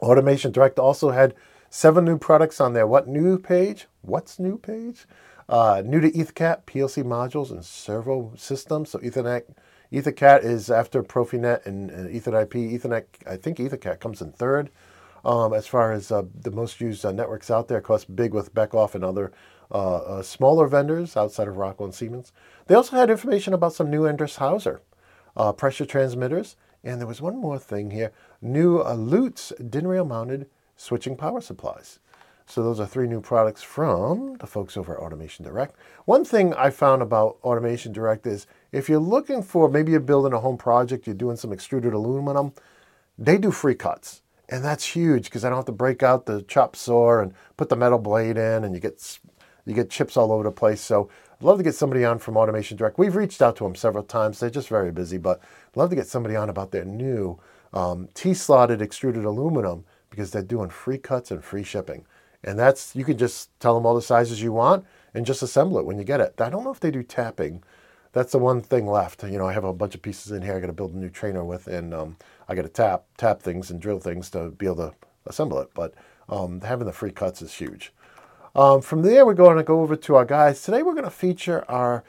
Automation 0.00 0.52
Direct 0.52 0.78
also 0.78 1.10
had 1.10 1.34
seven 1.68 2.04
new 2.04 2.18
products 2.18 2.60
on 2.60 2.72
their 2.72 2.86
what 2.86 3.06
new 3.06 3.38
page? 3.38 3.86
What's 4.02 4.38
new 4.38 4.56
page? 4.56 5.06
Uh, 5.48 5.82
new 5.84 6.00
to 6.00 6.10
EtherCAT, 6.10 6.64
PLC 6.64 7.04
modules, 7.04 7.50
and 7.50 7.64
servo 7.64 8.32
systems. 8.36 8.90
So 8.90 8.98
Ethernet, 9.00 9.44
EtherCAT 9.92 10.44
is 10.44 10.70
after 10.70 11.02
Profinet 11.02 11.66
and, 11.66 11.90
and 11.90 12.10
Ethernet 12.10 12.44
IP. 12.44 12.80
Ethernet, 12.80 13.04
I 13.26 13.36
think 13.36 13.58
EtherCAT 13.58 14.00
comes 14.00 14.22
in 14.22 14.32
third 14.32 14.70
um, 15.26 15.52
as 15.52 15.66
far 15.66 15.92
as 15.92 16.12
uh, 16.12 16.22
the 16.40 16.52
most 16.52 16.80
used 16.80 17.04
uh, 17.04 17.10
networks 17.10 17.50
out 17.50 17.66
there. 17.66 17.78
Of 17.78 17.84
course, 17.84 18.04
big 18.04 18.32
with 18.32 18.54
Beckhoff 18.54 18.94
and 18.94 19.04
other 19.04 19.32
uh, 19.72 19.96
uh, 19.96 20.22
smaller 20.22 20.68
vendors 20.68 21.16
outside 21.16 21.48
of 21.48 21.56
Rockwell 21.56 21.86
and 21.86 21.94
Siemens. 21.94 22.32
They 22.68 22.76
also 22.76 22.96
had 22.96 23.10
information 23.10 23.52
about 23.52 23.72
some 23.72 23.90
new 23.90 24.02
Endress 24.02 24.36
Hauser 24.36 24.80
uh, 25.36 25.52
pressure 25.52 25.84
transmitters. 25.84 26.56
And 26.84 27.00
there 27.00 27.08
was 27.08 27.20
one 27.20 27.36
more 27.36 27.58
thing 27.58 27.90
here 27.90 28.12
new 28.40 28.80
uh, 28.80 28.94
Lutz 28.94 29.52
DIN 29.68 29.88
rail 29.88 30.04
mounted 30.04 30.46
switching 30.76 31.16
power 31.16 31.40
supplies. 31.40 31.98
So 32.48 32.62
those 32.62 32.78
are 32.78 32.86
three 32.86 33.08
new 33.08 33.20
products 33.20 33.64
from 33.64 34.36
the 34.36 34.46
folks 34.46 34.76
over 34.76 34.96
at 34.96 35.02
Automation 35.02 35.44
Direct. 35.44 35.74
One 36.04 36.24
thing 36.24 36.54
I 36.54 36.70
found 36.70 37.02
about 37.02 37.38
Automation 37.42 37.90
Direct 37.92 38.24
is 38.24 38.46
if 38.70 38.88
you're 38.88 39.00
looking 39.00 39.42
for 39.42 39.68
maybe 39.68 39.90
you're 39.90 40.00
building 40.00 40.32
a 40.32 40.38
home 40.38 40.56
project, 40.56 41.08
you're 41.08 41.16
doing 41.16 41.36
some 41.36 41.52
extruded 41.52 41.92
aluminum, 41.92 42.52
they 43.18 43.36
do 43.36 43.50
free 43.50 43.74
cuts. 43.74 44.22
And 44.48 44.64
that's 44.64 44.84
huge 44.84 45.24
because 45.24 45.44
I 45.44 45.48
don't 45.48 45.58
have 45.58 45.66
to 45.66 45.72
break 45.72 46.02
out 46.02 46.26
the 46.26 46.42
chop 46.42 46.76
saw 46.76 47.20
and 47.20 47.34
put 47.56 47.68
the 47.68 47.76
metal 47.76 47.98
blade 47.98 48.36
in 48.36 48.64
and 48.64 48.74
you 48.74 48.80
get 48.80 49.18
you 49.64 49.74
get 49.74 49.90
chips 49.90 50.16
all 50.16 50.30
over 50.30 50.44
the 50.44 50.52
place. 50.52 50.80
So 50.80 51.10
I'd 51.32 51.44
love 51.44 51.58
to 51.58 51.64
get 51.64 51.74
somebody 51.74 52.04
on 52.04 52.18
from 52.18 52.36
Automation 52.36 52.76
Direct. 52.76 52.98
We've 52.98 53.16
reached 53.16 53.42
out 53.42 53.56
to 53.56 53.64
them 53.64 53.74
several 53.74 54.04
times. 54.04 54.38
They're 54.38 54.48
just 54.48 54.68
very 54.68 54.92
busy, 54.92 55.18
but 55.18 55.40
I'd 55.40 55.76
love 55.76 55.90
to 55.90 55.96
get 55.96 56.06
somebody 56.06 56.36
on 56.36 56.48
about 56.48 56.70
their 56.70 56.84
new 56.84 57.38
um, 57.72 58.08
T-slotted 58.14 58.80
extruded 58.80 59.24
aluminum 59.24 59.84
because 60.08 60.30
they're 60.30 60.42
doing 60.42 60.70
free 60.70 60.98
cuts 60.98 61.30
and 61.30 61.44
free 61.44 61.64
shipping. 61.64 62.06
And 62.44 62.58
that's, 62.58 62.94
you 62.94 63.04
can 63.04 63.18
just 63.18 63.50
tell 63.58 63.74
them 63.74 63.84
all 63.84 63.94
the 63.94 64.02
sizes 64.02 64.40
you 64.40 64.52
want 64.52 64.86
and 65.14 65.26
just 65.26 65.42
assemble 65.42 65.78
it 65.78 65.84
when 65.84 65.98
you 65.98 66.04
get 66.04 66.20
it. 66.20 66.40
I 66.40 66.48
don't 66.48 66.64
know 66.64 66.70
if 66.70 66.80
they 66.80 66.92
do 66.92 67.02
tapping. 67.02 67.62
That's 68.12 68.32
the 68.32 68.38
one 68.38 68.62
thing 68.62 68.86
left. 68.86 69.24
You 69.24 69.36
know, 69.36 69.46
I 69.46 69.52
have 69.52 69.64
a 69.64 69.74
bunch 69.74 69.94
of 69.94 70.00
pieces 70.00 70.32
in 70.32 70.42
here 70.42 70.56
I 70.56 70.60
got 70.60 70.68
to 70.68 70.72
build 70.72 70.94
a 70.94 70.98
new 70.98 71.10
trainer 71.10 71.44
with, 71.44 71.66
and 71.66 71.92
um, 71.92 72.16
I 72.48 72.54
got 72.54 72.62
to 72.62 72.68
tap, 72.68 73.04
tap 73.16 73.42
things 73.42 73.70
and 73.70 73.80
drill 73.80 73.98
things 73.98 74.30
to 74.30 74.50
be 74.50 74.66
able 74.66 74.76
to 74.76 74.94
assemble 75.26 75.58
it. 75.60 75.70
But 75.74 75.94
um, 76.28 76.60
having 76.60 76.86
the 76.86 76.92
free 76.92 77.12
cuts 77.12 77.42
is 77.42 77.54
huge. 77.54 77.92
Um, 78.54 78.80
from 78.80 79.02
there, 79.02 79.26
we're 79.26 79.34
going 79.34 79.58
to 79.58 79.62
go 79.62 79.80
over 79.80 79.96
to 79.96 80.14
our 80.14 80.24
guides. 80.24 80.62
Today, 80.62 80.82
we're 80.82 80.94
going 80.94 81.04
to 81.04 81.10
feature 81.10 81.64
our 81.70 82.04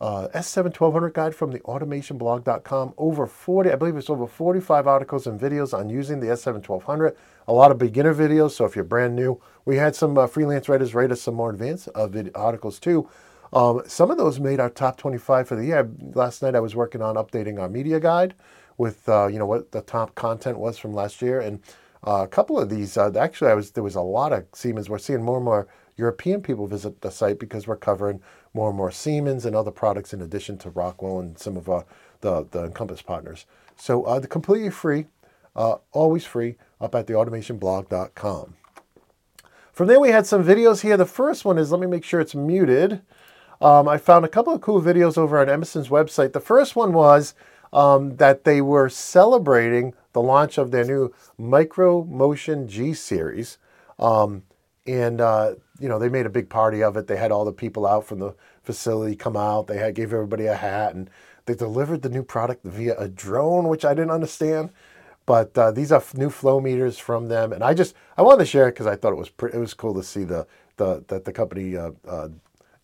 uh, 0.00 0.26
S7-1200 0.34 1.14
guide 1.14 1.34
from 1.34 1.52
the 1.52 1.60
automationblog.com. 1.60 2.94
Over 2.98 3.26
40, 3.26 3.70
I 3.70 3.76
believe 3.76 3.96
it's 3.96 4.10
over 4.10 4.26
45 4.26 4.88
articles 4.88 5.28
and 5.28 5.40
videos 5.40 5.72
on 5.72 5.88
using 5.88 6.18
the 6.18 6.26
S7-1200. 6.26 7.14
A 7.46 7.52
lot 7.52 7.70
of 7.70 7.78
beginner 7.78 8.12
videos, 8.12 8.50
so 8.50 8.64
if 8.64 8.74
you're 8.74 8.84
brand 8.84 9.14
new, 9.14 9.40
we 9.64 9.76
had 9.76 9.94
some 9.94 10.18
uh, 10.18 10.26
freelance 10.26 10.68
writers 10.68 10.92
write 10.92 11.12
us 11.12 11.22
some 11.22 11.34
more 11.34 11.50
advanced 11.50 11.88
uh, 11.94 12.08
articles 12.34 12.80
too. 12.80 13.08
Um, 13.52 13.82
some 13.86 14.10
of 14.10 14.18
those 14.18 14.40
made 14.40 14.58
our 14.58 14.70
top 14.70 14.96
25 14.96 15.46
for 15.46 15.54
the 15.54 15.66
year. 15.66 15.88
Last 16.14 16.42
night 16.42 16.56
I 16.56 16.60
was 16.60 16.74
working 16.74 17.00
on 17.02 17.14
updating 17.14 17.60
our 17.60 17.68
media 17.68 18.00
guide 18.00 18.34
with 18.82 19.08
uh, 19.08 19.28
you 19.28 19.38
know 19.38 19.46
what 19.46 19.70
the 19.70 19.80
top 19.80 20.12
content 20.16 20.58
was 20.58 20.76
from 20.76 20.92
last 20.92 21.22
year, 21.22 21.40
and 21.40 21.60
uh, 22.04 22.22
a 22.24 22.26
couple 22.26 22.58
of 22.58 22.68
these 22.68 22.96
uh, 22.96 23.12
actually 23.16 23.48
I 23.48 23.54
was 23.54 23.70
there 23.70 23.84
was 23.84 23.94
a 23.94 24.00
lot 24.00 24.32
of 24.32 24.44
Siemens. 24.52 24.90
We're 24.90 24.98
seeing 24.98 25.22
more 25.22 25.36
and 25.36 25.44
more 25.44 25.68
European 25.96 26.42
people 26.42 26.66
visit 26.66 27.00
the 27.00 27.12
site 27.12 27.38
because 27.38 27.68
we're 27.68 27.76
covering 27.76 28.20
more 28.52 28.70
and 28.70 28.76
more 28.76 28.90
Siemens 28.90 29.46
and 29.46 29.54
other 29.54 29.70
products 29.70 30.12
in 30.12 30.20
addition 30.20 30.58
to 30.58 30.70
Rockwell 30.70 31.20
and 31.20 31.38
some 31.38 31.56
of 31.56 31.68
uh, 31.68 31.82
the, 32.22 32.44
the 32.50 32.64
Encompass 32.64 33.02
partners. 33.02 33.46
So 33.76 34.02
uh, 34.02 34.20
completely 34.26 34.70
free, 34.70 35.06
uh, 35.54 35.76
always 35.92 36.24
free, 36.24 36.56
up 36.80 36.96
at 36.96 37.06
theautomationblog.com. 37.06 38.54
From 39.72 39.86
there, 39.86 40.00
we 40.00 40.08
had 40.08 40.26
some 40.26 40.44
videos 40.44 40.80
here. 40.80 40.96
The 40.96 41.06
first 41.06 41.44
one 41.44 41.56
is, 41.56 41.70
let 41.70 41.80
me 41.80 41.86
make 41.86 42.04
sure 42.04 42.20
it's 42.20 42.34
muted. 42.34 43.00
Um, 43.60 43.86
I 43.86 43.96
found 43.96 44.24
a 44.24 44.28
couple 44.28 44.52
of 44.52 44.60
cool 44.60 44.82
videos 44.82 45.16
over 45.16 45.38
on 45.38 45.48
Emerson's 45.48 45.88
website. 45.88 46.32
The 46.32 46.40
first 46.40 46.74
one 46.74 46.92
was 46.92 47.34
um, 47.72 48.16
that 48.16 48.44
they 48.44 48.60
were 48.60 48.88
celebrating 48.88 49.94
the 50.12 50.22
launch 50.22 50.58
of 50.58 50.70
their 50.70 50.84
new 50.84 51.12
Micro 51.38 52.04
Motion 52.04 52.68
G 52.68 52.92
series. 52.94 53.58
Um, 53.98 54.42
and 54.86 55.20
uh, 55.20 55.54
you 55.78 55.88
know 55.88 55.98
they 55.98 56.08
made 56.08 56.26
a 56.26 56.30
big 56.30 56.48
party 56.48 56.82
of 56.82 56.96
it. 56.96 57.06
They 57.06 57.16
had 57.16 57.32
all 57.32 57.44
the 57.44 57.52
people 57.52 57.86
out 57.86 58.06
from 58.06 58.18
the 58.18 58.34
facility 58.62 59.16
come 59.16 59.36
out. 59.36 59.66
They 59.66 59.78
had 59.78 59.94
gave 59.94 60.12
everybody 60.12 60.46
a 60.46 60.54
hat, 60.54 60.94
and 60.94 61.08
they 61.46 61.54
delivered 61.54 62.02
the 62.02 62.08
new 62.08 62.22
product 62.22 62.64
via 62.64 62.96
a 62.98 63.08
drone, 63.08 63.68
which 63.68 63.84
I 63.84 63.94
didn't 63.94 64.10
understand. 64.10 64.70
But 65.24 65.56
uh, 65.56 65.70
these 65.70 65.92
are 65.92 66.02
new 66.14 66.30
flow 66.30 66.60
meters 66.60 66.98
from 66.98 67.28
them, 67.28 67.52
and 67.52 67.62
I 67.62 67.74
just 67.74 67.94
I 68.16 68.22
wanted 68.22 68.38
to 68.40 68.46
share 68.46 68.68
it 68.68 68.72
because 68.72 68.86
I 68.86 68.96
thought 68.96 69.12
it 69.12 69.16
was 69.16 69.30
it 69.52 69.58
was 69.58 69.74
cool 69.74 69.94
to 69.94 70.02
see 70.02 70.24
the 70.24 70.46
the 70.76 71.04
that 71.08 71.24
the 71.24 71.32
company 71.32 71.76
uh, 71.76 71.92
uh, 72.06 72.28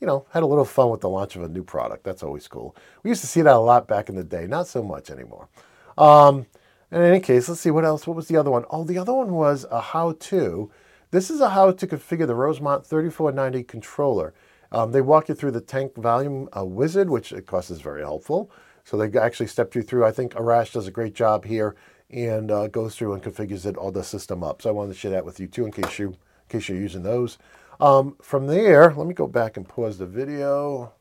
you 0.00 0.06
know 0.06 0.26
had 0.32 0.42
a 0.42 0.46
little 0.46 0.64
fun 0.64 0.90
with 0.90 1.00
the 1.00 1.08
launch 1.08 1.36
of 1.36 1.42
a 1.42 1.48
new 1.48 1.62
product. 1.62 2.04
That's 2.04 2.22
always 2.22 2.48
cool. 2.48 2.76
We 3.02 3.10
used 3.10 3.20
to 3.22 3.26
see 3.26 3.42
that 3.42 3.54
a 3.54 3.58
lot 3.58 3.88
back 3.88 4.08
in 4.08 4.14
the 4.14 4.24
day, 4.24 4.46
not 4.46 4.66
so 4.66 4.82
much 4.82 5.10
anymore. 5.10 5.48
Um, 5.96 6.46
in 6.90 7.02
any 7.02 7.20
case, 7.20 7.48
let's 7.48 7.60
see 7.60 7.70
what 7.70 7.84
else. 7.84 8.06
What 8.06 8.16
was 8.16 8.28
the 8.28 8.36
other 8.36 8.50
one? 8.50 8.64
Oh, 8.70 8.84
the 8.84 8.98
other 8.98 9.12
one 9.12 9.32
was 9.32 9.66
a 9.70 9.80
how-to 9.80 10.70
this 11.10 11.30
is 11.30 11.40
a 11.40 11.48
how 11.50 11.72
to 11.72 11.86
configure 11.86 12.26
the 12.26 12.34
Rosemount 12.34 12.84
3490 12.84 13.64
controller. 13.64 14.34
Um, 14.70 14.92
they 14.92 15.00
walk 15.00 15.30
you 15.30 15.34
through 15.34 15.52
the 15.52 15.60
tank 15.62 15.96
volume 15.96 16.50
uh, 16.54 16.66
wizard, 16.66 17.08
which 17.08 17.32
of 17.32 17.46
course 17.46 17.70
is 17.70 17.80
very 17.80 18.02
helpful. 18.02 18.50
So 18.84 18.98
they 18.98 19.18
actually 19.18 19.46
stepped 19.46 19.74
you 19.74 19.82
through. 19.82 20.04
I 20.04 20.12
think 20.12 20.34
Arash 20.34 20.72
does 20.72 20.86
a 20.86 20.90
great 20.90 21.14
job 21.14 21.46
here 21.46 21.76
and 22.10 22.50
uh, 22.50 22.68
goes 22.68 22.94
through 22.94 23.14
and 23.14 23.22
configures 23.22 23.64
it 23.64 23.76
all 23.76 23.90
the 23.90 24.04
system 24.04 24.44
up. 24.44 24.60
So 24.60 24.68
I 24.68 24.72
wanted 24.72 24.92
to 24.92 24.98
share 24.98 25.10
that 25.12 25.24
with 25.24 25.40
you 25.40 25.46
too 25.46 25.64
in 25.64 25.72
case 25.72 25.98
you 25.98 26.08
in 26.08 26.16
case 26.50 26.68
you're 26.68 26.78
using 26.78 27.02
those. 27.02 27.38
Um, 27.80 28.16
from 28.20 28.46
there, 28.46 28.92
let 28.94 29.06
me 29.06 29.14
go 29.14 29.26
back 29.26 29.56
and 29.56 29.68
pause 29.68 29.98
the 29.98 30.06
video 30.06 30.92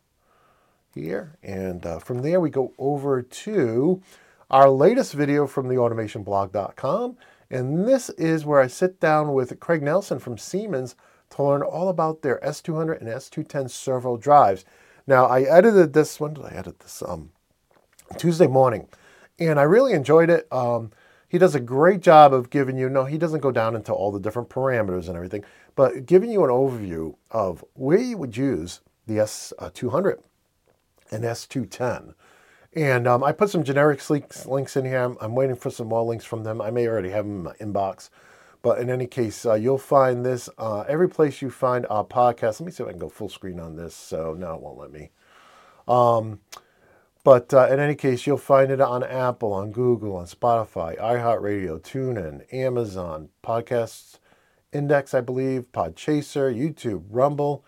here. 0.93 1.37
And 1.41 1.85
uh, 1.85 1.99
from 1.99 2.21
there, 2.21 2.39
we 2.39 2.49
go 2.49 2.73
over 2.77 3.21
to 3.21 4.01
our 4.49 4.69
latest 4.69 5.13
video 5.13 5.47
from 5.47 5.67
the 5.67 5.75
automationblog.com 5.75 7.17
And 7.49 7.87
this 7.87 8.09
is 8.11 8.45
where 8.45 8.61
I 8.61 8.67
sit 8.67 8.99
down 8.99 9.33
with 9.33 9.59
Craig 9.59 9.81
Nelson 9.81 10.19
from 10.19 10.37
Siemens 10.37 10.95
to 11.31 11.43
learn 11.43 11.61
all 11.61 11.89
about 11.89 12.21
their 12.21 12.39
S200 12.39 13.01
and 13.01 13.09
S210 13.09 13.69
servo 13.69 14.17
drives. 14.17 14.63
Now, 15.05 15.25
I 15.25 15.41
edited 15.41 15.93
this, 15.93 16.19
when 16.19 16.33
did 16.33 16.45
I 16.45 16.49
edit 16.49 16.79
this? 16.79 17.01
Um, 17.05 17.31
Tuesday 18.17 18.47
morning. 18.47 18.87
And 19.39 19.59
I 19.59 19.63
really 19.63 19.93
enjoyed 19.93 20.29
it. 20.29 20.47
Um, 20.51 20.91
he 21.27 21.37
does 21.37 21.55
a 21.55 21.59
great 21.59 22.01
job 22.01 22.33
of 22.33 22.49
giving 22.49 22.77
you, 22.77 22.89
no, 22.89 23.05
he 23.05 23.17
doesn't 23.17 23.41
go 23.41 23.51
down 23.51 23.75
into 23.75 23.91
all 23.91 24.11
the 24.11 24.19
different 24.19 24.49
parameters 24.49 25.07
and 25.07 25.15
everything, 25.15 25.43
but 25.75 26.05
giving 26.05 26.31
you 26.31 26.43
an 26.43 26.49
overview 26.49 27.15
of 27.31 27.63
where 27.73 27.99
you 27.99 28.17
would 28.17 28.37
use 28.37 28.81
the 29.07 29.15
S200 29.15 30.19
and 31.11 31.23
S210. 31.23 32.13
And 32.73 33.07
um, 33.07 33.23
I 33.23 33.31
put 33.31 33.49
some 33.49 33.63
generic 33.63 34.07
links, 34.09 34.45
links 34.45 34.77
in 34.77 34.85
here. 34.85 35.03
I'm, 35.03 35.17
I'm, 35.19 35.35
waiting 35.35 35.55
for 35.55 35.71
some 35.71 35.87
more 35.87 36.03
links 36.03 36.25
from 36.25 36.43
them. 36.43 36.61
I 36.61 36.69
may 36.69 36.87
already 36.87 37.09
have 37.09 37.25
them 37.25 37.37
in 37.37 37.43
my 37.43 37.53
inbox. 37.53 38.09
But 38.61 38.79
in 38.79 38.89
any 38.89 39.07
case, 39.07 39.45
uh, 39.45 39.53
you'll 39.53 39.77
find 39.77 40.25
this 40.25 40.49
uh, 40.57 40.81
every 40.81 41.09
place 41.09 41.41
you 41.41 41.49
find 41.49 41.85
our 41.89 42.03
podcast. 42.03 42.59
Let 42.59 42.61
me 42.61 42.71
see 42.71 42.83
if 42.83 42.89
I 42.89 42.91
can 42.91 42.99
go 42.99 43.09
full 43.09 43.29
screen 43.29 43.59
on 43.59 43.75
this. 43.75 43.95
So, 43.95 44.35
no, 44.37 44.55
it 44.55 44.61
won't 44.61 44.77
let 44.77 44.91
me. 44.91 45.09
Um, 45.87 46.39
but 47.27 47.53
uh, 47.53 47.67
in 47.69 47.81
any 47.81 47.93
case, 47.93 48.25
you'll 48.25 48.37
find 48.37 48.71
it 48.71 48.79
on 48.79 49.03
Apple, 49.03 49.51
on 49.51 49.73
Google, 49.73 50.15
on 50.15 50.27
Spotify, 50.27 50.97
iHeartRadio, 50.97 51.77
TuneIn, 51.81 52.53
Amazon, 52.53 53.27
Podcasts 53.43 54.19
Index, 54.71 55.13
I 55.13 55.19
believe, 55.19 55.65
Podchaser, 55.73 56.55
YouTube, 56.55 57.03
Rumble, 57.09 57.65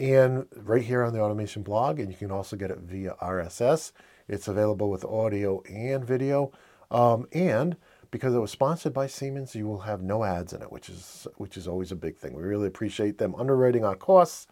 and 0.00 0.46
right 0.56 0.82
here 0.82 1.04
on 1.04 1.12
the 1.12 1.20
Automation 1.20 1.62
blog. 1.62 2.00
And 2.00 2.10
you 2.10 2.16
can 2.16 2.32
also 2.32 2.56
get 2.56 2.72
it 2.72 2.78
via 2.78 3.14
RSS. 3.22 3.92
It's 4.26 4.48
available 4.48 4.90
with 4.90 5.04
audio 5.04 5.62
and 5.70 6.04
video. 6.04 6.50
Um, 6.90 7.28
and 7.30 7.76
because 8.10 8.34
it 8.34 8.40
was 8.40 8.50
sponsored 8.50 8.92
by 8.92 9.06
Siemens, 9.06 9.54
you 9.54 9.68
will 9.68 9.82
have 9.82 10.02
no 10.02 10.24
ads 10.24 10.52
in 10.52 10.62
it, 10.62 10.72
which 10.72 10.88
is 10.88 11.28
which 11.36 11.56
is 11.56 11.68
always 11.68 11.92
a 11.92 11.96
big 11.96 12.16
thing. 12.16 12.34
We 12.34 12.42
really 12.42 12.66
appreciate 12.66 13.18
them 13.18 13.36
underwriting 13.36 13.84
our 13.84 13.94
costs 13.94 14.48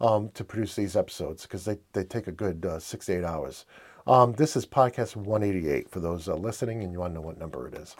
um, 0.00 0.30
to 0.30 0.44
produce 0.44 0.74
these 0.74 0.96
episodes 0.96 1.42
because 1.42 1.64
they, 1.64 1.78
they 1.92 2.04
take 2.04 2.26
a 2.26 2.32
good 2.32 2.64
uh, 2.64 2.78
six 2.78 3.06
to 3.06 3.18
eight 3.18 3.24
hours. 3.24 3.66
Um, 4.06 4.32
this 4.32 4.56
is 4.56 4.66
podcast 4.66 5.16
188 5.16 5.90
for 5.90 6.00
those 6.00 6.28
uh, 6.28 6.34
listening 6.34 6.82
and 6.82 6.92
you 6.92 7.00
want 7.00 7.12
to 7.12 7.14
know 7.16 7.26
what 7.26 7.38
number 7.38 7.68
it 7.68 7.74
is. 7.74 7.96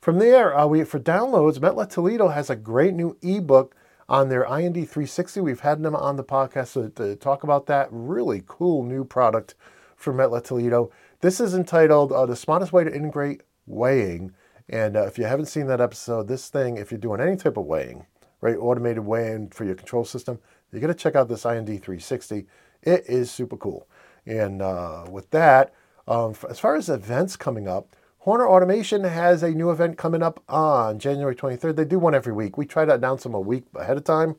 From 0.00 0.18
there, 0.18 0.56
uh, 0.56 0.66
we 0.66 0.84
for 0.84 0.98
downloads, 0.98 1.58
Mettler 1.58 1.88
Toledo 1.88 2.28
has 2.28 2.50
a 2.50 2.56
great 2.56 2.94
new 2.94 3.16
ebook 3.22 3.76
on 4.08 4.28
their 4.28 4.44
IND 4.44 4.74
360. 4.74 5.40
We've 5.40 5.60
had 5.60 5.82
them 5.82 5.94
on 5.94 6.16
the 6.16 6.24
podcast 6.24 6.72
to, 6.72 6.90
to 6.90 7.16
talk 7.16 7.44
about 7.44 7.66
that. 7.66 7.88
Really 7.90 8.42
cool 8.46 8.82
new 8.82 9.04
product 9.04 9.54
from 9.96 10.16
Mettler 10.16 10.42
Toledo. 10.42 10.90
This 11.20 11.38
is 11.38 11.54
entitled 11.54 12.12
uh, 12.12 12.26
The 12.26 12.34
Smartest 12.34 12.72
Way 12.72 12.84
to 12.84 12.94
Integrate 12.94 13.42
Weighing. 13.66 14.32
And 14.68 14.96
uh, 14.96 15.06
if 15.06 15.18
you 15.18 15.24
haven't 15.24 15.46
seen 15.46 15.66
that 15.66 15.80
episode, 15.80 16.28
this 16.28 16.48
thing, 16.48 16.76
if 16.78 16.90
you're 16.90 16.98
doing 16.98 17.20
any 17.20 17.36
type 17.36 17.56
of 17.56 17.66
weighing, 17.66 18.06
right, 18.40 18.56
automated 18.56 19.04
weighing 19.04 19.50
for 19.50 19.64
your 19.64 19.74
control 19.74 20.04
system, 20.04 20.38
you 20.72 20.80
got 20.80 20.88
to 20.88 20.94
check 20.94 21.14
out 21.14 21.28
this 21.28 21.44
IND 21.44 21.66
360. 21.66 22.46
It 22.82 23.04
is 23.08 23.30
super 23.30 23.56
cool. 23.56 23.88
And 24.26 24.62
uh, 24.62 25.06
with 25.10 25.30
that, 25.30 25.74
um, 26.06 26.34
as 26.48 26.58
far 26.58 26.76
as 26.76 26.88
events 26.88 27.36
coming 27.36 27.68
up, 27.68 27.96
Horner 28.18 28.46
Automation 28.46 29.04
has 29.04 29.42
a 29.42 29.50
new 29.50 29.70
event 29.70 29.96
coming 29.96 30.22
up 30.22 30.42
on 30.48 30.98
January 30.98 31.34
23rd. 31.34 31.76
They 31.76 31.84
do 31.84 31.98
one 31.98 32.14
every 32.14 32.32
week. 32.32 32.58
We 32.58 32.66
try 32.66 32.84
to 32.84 32.94
announce 32.94 33.22
them 33.22 33.34
a 33.34 33.40
week 33.40 33.64
ahead 33.74 33.96
of 33.96 34.04
time. 34.04 34.36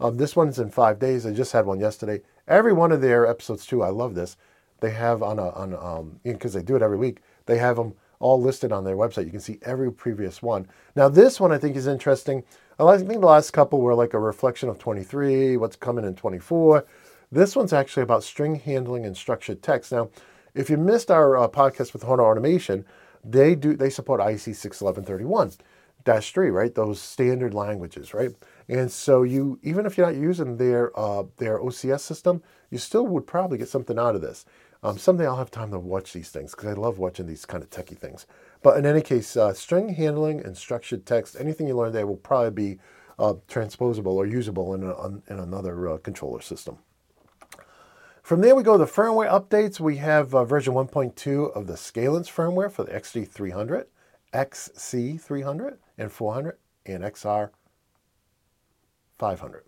Um, 0.00 0.16
this 0.16 0.36
one's 0.36 0.58
in 0.58 0.70
five 0.70 0.98
days. 0.98 1.26
I 1.26 1.32
just 1.32 1.52
had 1.52 1.66
one 1.66 1.80
yesterday. 1.80 2.22
Every 2.46 2.72
one 2.72 2.92
of 2.92 3.00
their 3.00 3.26
episodes 3.26 3.66
too. 3.66 3.82
I 3.82 3.88
love 3.88 4.14
this. 4.14 4.36
They 4.80 4.90
have 4.90 5.22
on 5.22 5.38
a 5.38 5.48
on 5.50 5.74
um 5.74 6.20
because 6.22 6.52
they 6.52 6.62
do 6.62 6.76
it 6.76 6.82
every 6.82 6.98
week. 6.98 7.20
They 7.46 7.58
have 7.58 7.76
them 7.76 7.94
all 8.24 8.40
listed 8.40 8.72
on 8.72 8.84
their 8.84 8.96
website. 8.96 9.26
You 9.26 9.30
can 9.30 9.40
see 9.40 9.58
every 9.60 9.92
previous 9.92 10.42
one. 10.42 10.66
Now 10.96 11.10
this 11.10 11.38
one 11.38 11.52
I 11.52 11.58
think 11.58 11.76
is 11.76 11.86
interesting. 11.86 12.42
I 12.78 12.96
think 12.96 13.20
the 13.20 13.26
last 13.26 13.50
couple 13.50 13.82
were 13.82 13.94
like 13.94 14.14
a 14.14 14.18
reflection 14.18 14.70
of 14.70 14.78
23, 14.78 15.58
what's 15.58 15.76
coming 15.76 16.06
in 16.06 16.14
24. 16.14 16.86
This 17.30 17.54
one's 17.54 17.74
actually 17.74 18.02
about 18.02 18.24
string 18.24 18.54
handling 18.54 19.04
and 19.04 19.14
structured 19.14 19.62
text. 19.62 19.92
Now, 19.92 20.08
if 20.54 20.70
you 20.70 20.78
missed 20.78 21.10
our 21.10 21.36
uh, 21.36 21.48
podcast 21.48 21.92
with 21.92 22.02
Horner 22.02 22.24
Automation, 22.24 22.86
they 23.22 23.54
do 23.54 23.76
they 23.76 23.90
support 23.90 24.20
IC 24.20 24.54
61131 24.56 25.52
dash 26.04 26.32
three, 26.32 26.50
right? 26.50 26.74
Those 26.74 27.00
standard 27.00 27.52
languages, 27.52 28.14
right? 28.14 28.30
And 28.68 28.90
so 28.90 29.22
you 29.22 29.58
even 29.62 29.84
if 29.84 29.98
you're 29.98 30.06
not 30.06 30.16
using 30.16 30.56
their 30.56 30.98
uh, 30.98 31.24
their 31.36 31.58
OCS 31.58 32.00
system, 32.00 32.42
you 32.70 32.78
still 32.78 33.06
would 33.06 33.26
probably 33.26 33.58
get 33.58 33.68
something 33.68 33.98
out 33.98 34.14
of 34.14 34.22
this. 34.22 34.46
Um, 34.84 34.98
someday 34.98 35.26
I'll 35.26 35.36
have 35.36 35.50
time 35.50 35.70
to 35.70 35.78
watch 35.78 36.12
these 36.12 36.28
things 36.28 36.50
because 36.50 36.68
I 36.68 36.74
love 36.74 36.98
watching 36.98 37.26
these 37.26 37.46
kind 37.46 37.62
of 37.62 37.70
techie 37.70 37.96
things. 37.96 38.26
But 38.62 38.76
in 38.76 38.84
any 38.84 39.00
case, 39.00 39.34
uh, 39.34 39.54
string 39.54 39.88
handling 39.88 40.44
and 40.44 40.54
structured 40.54 41.06
text, 41.06 41.36
anything 41.40 41.66
you 41.66 41.74
learn 41.74 41.94
there 41.94 42.06
will 42.06 42.16
probably 42.16 42.50
be 42.50 42.80
uh, 43.18 43.34
transposable 43.48 44.12
or 44.12 44.26
usable 44.26 44.74
in, 44.74 44.82
a, 44.82 45.06
in 45.32 45.40
another 45.40 45.88
uh, 45.88 45.98
controller 45.98 46.42
system. 46.42 46.76
From 48.22 48.42
there, 48.42 48.54
we 48.54 48.62
go 48.62 48.72
to 48.72 48.78
the 48.78 48.90
firmware 48.90 49.30
updates. 49.30 49.80
We 49.80 49.96
have 49.96 50.34
uh, 50.34 50.44
version 50.44 50.74
1.2 50.74 51.56
of 51.56 51.66
the 51.66 51.76
SCALANCE 51.76 52.30
firmware 52.30 52.70
for 52.70 52.84
the 52.84 52.92
XD300, 52.92 53.86
XC300, 54.34 55.76
and 55.96 56.12
400, 56.12 56.58
and 56.84 57.04
XR 57.04 57.50
500. 59.18 59.64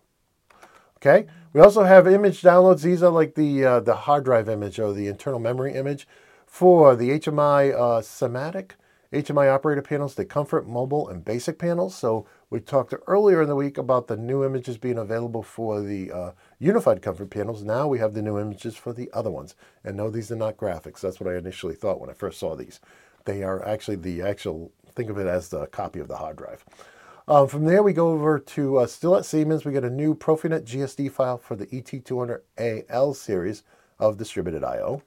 Okay. 0.97 1.27
We 1.53 1.61
also 1.61 1.83
have 1.83 2.07
image 2.07 2.41
downloads. 2.41 2.81
These 2.81 3.01
are 3.01 3.09
like 3.09 3.35
the 3.35 3.63
uh, 3.63 3.79
the 3.79 3.95
hard 3.95 4.25
drive 4.25 4.49
image 4.49 4.79
or 4.79 4.93
the 4.93 5.07
internal 5.07 5.39
memory 5.39 5.73
image 5.73 6.07
for 6.45 6.95
the 6.95 7.09
HMI 7.11 7.73
uh, 7.73 8.01
SIMATIC 8.01 8.71
HMI 9.13 9.53
operator 9.53 9.81
panels, 9.81 10.15
the 10.15 10.25
Comfort, 10.25 10.67
Mobile, 10.67 11.07
and 11.07 11.23
Basic 11.23 11.57
panels. 11.57 11.95
So 11.95 12.25
we 12.49 12.59
talked 12.59 12.93
earlier 13.07 13.41
in 13.41 13.47
the 13.47 13.55
week 13.55 13.77
about 13.77 14.07
the 14.07 14.17
new 14.17 14.43
images 14.43 14.77
being 14.77 14.97
available 14.97 15.43
for 15.43 15.81
the 15.81 16.11
uh, 16.11 16.31
Unified 16.59 17.01
Comfort 17.01 17.29
panels. 17.29 17.63
Now 17.63 17.87
we 17.87 17.99
have 17.99 18.13
the 18.13 18.21
new 18.21 18.37
images 18.37 18.75
for 18.75 18.91
the 18.91 19.09
other 19.13 19.31
ones. 19.31 19.55
And 19.83 19.95
no, 19.95 20.09
these 20.09 20.31
are 20.31 20.35
not 20.35 20.57
graphics. 20.57 20.99
That's 20.99 21.21
what 21.21 21.33
I 21.33 21.37
initially 21.37 21.75
thought 21.75 22.01
when 22.01 22.09
I 22.09 22.13
first 22.13 22.39
saw 22.39 22.55
these. 22.55 22.81
They 23.23 23.43
are 23.43 23.65
actually 23.65 23.97
the 23.97 24.21
actual, 24.21 24.71
think 24.93 25.09
of 25.09 25.17
it 25.17 25.27
as 25.27 25.49
the 25.49 25.67
copy 25.67 25.99
of 25.99 26.09
the 26.09 26.17
hard 26.17 26.37
drive. 26.37 26.65
Um, 27.29 27.49
from 27.49 27.65
there, 27.65 27.83
we 27.83 27.91
go 27.91 28.09
over 28.09 28.39
to 28.39 28.77
uh, 28.77 28.87
still 28.87 29.13
at 29.17 29.25
Siemens. 29.25 29.65
We 29.65 29.73
get 29.73 29.83
a 29.83 29.89
new 29.89 30.15
Profinet 30.15 30.63
GSD 30.63 31.11
file 31.11 31.37
for 31.37 31.57
the 31.57 31.67
ET200AL 31.67 33.15
series 33.17 33.63
of 33.99 34.17
distributed 34.17 34.63
I/O. 34.63 35.01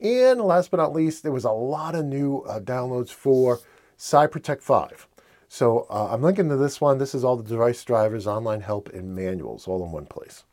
And 0.00 0.40
last 0.40 0.70
but 0.70 0.78
not 0.78 0.94
least, 0.94 1.22
there 1.22 1.32
was 1.32 1.44
a 1.44 1.50
lot 1.50 1.94
of 1.94 2.06
new 2.06 2.38
uh, 2.48 2.60
downloads 2.60 3.10
for 3.10 3.60
SIPROTEC 3.98 4.62
5. 4.62 5.06
So 5.48 5.86
uh, 5.90 6.08
I'm 6.10 6.22
linking 6.22 6.48
to 6.48 6.56
this 6.56 6.80
one. 6.80 6.96
This 6.96 7.14
is 7.14 7.22
all 7.22 7.36
the 7.36 7.42
device 7.42 7.84
drivers, 7.84 8.26
online 8.26 8.62
help, 8.62 8.88
and 8.94 9.14
manuals 9.14 9.68
all 9.68 9.84
in 9.84 9.92
one 9.92 10.06
place. 10.06 10.44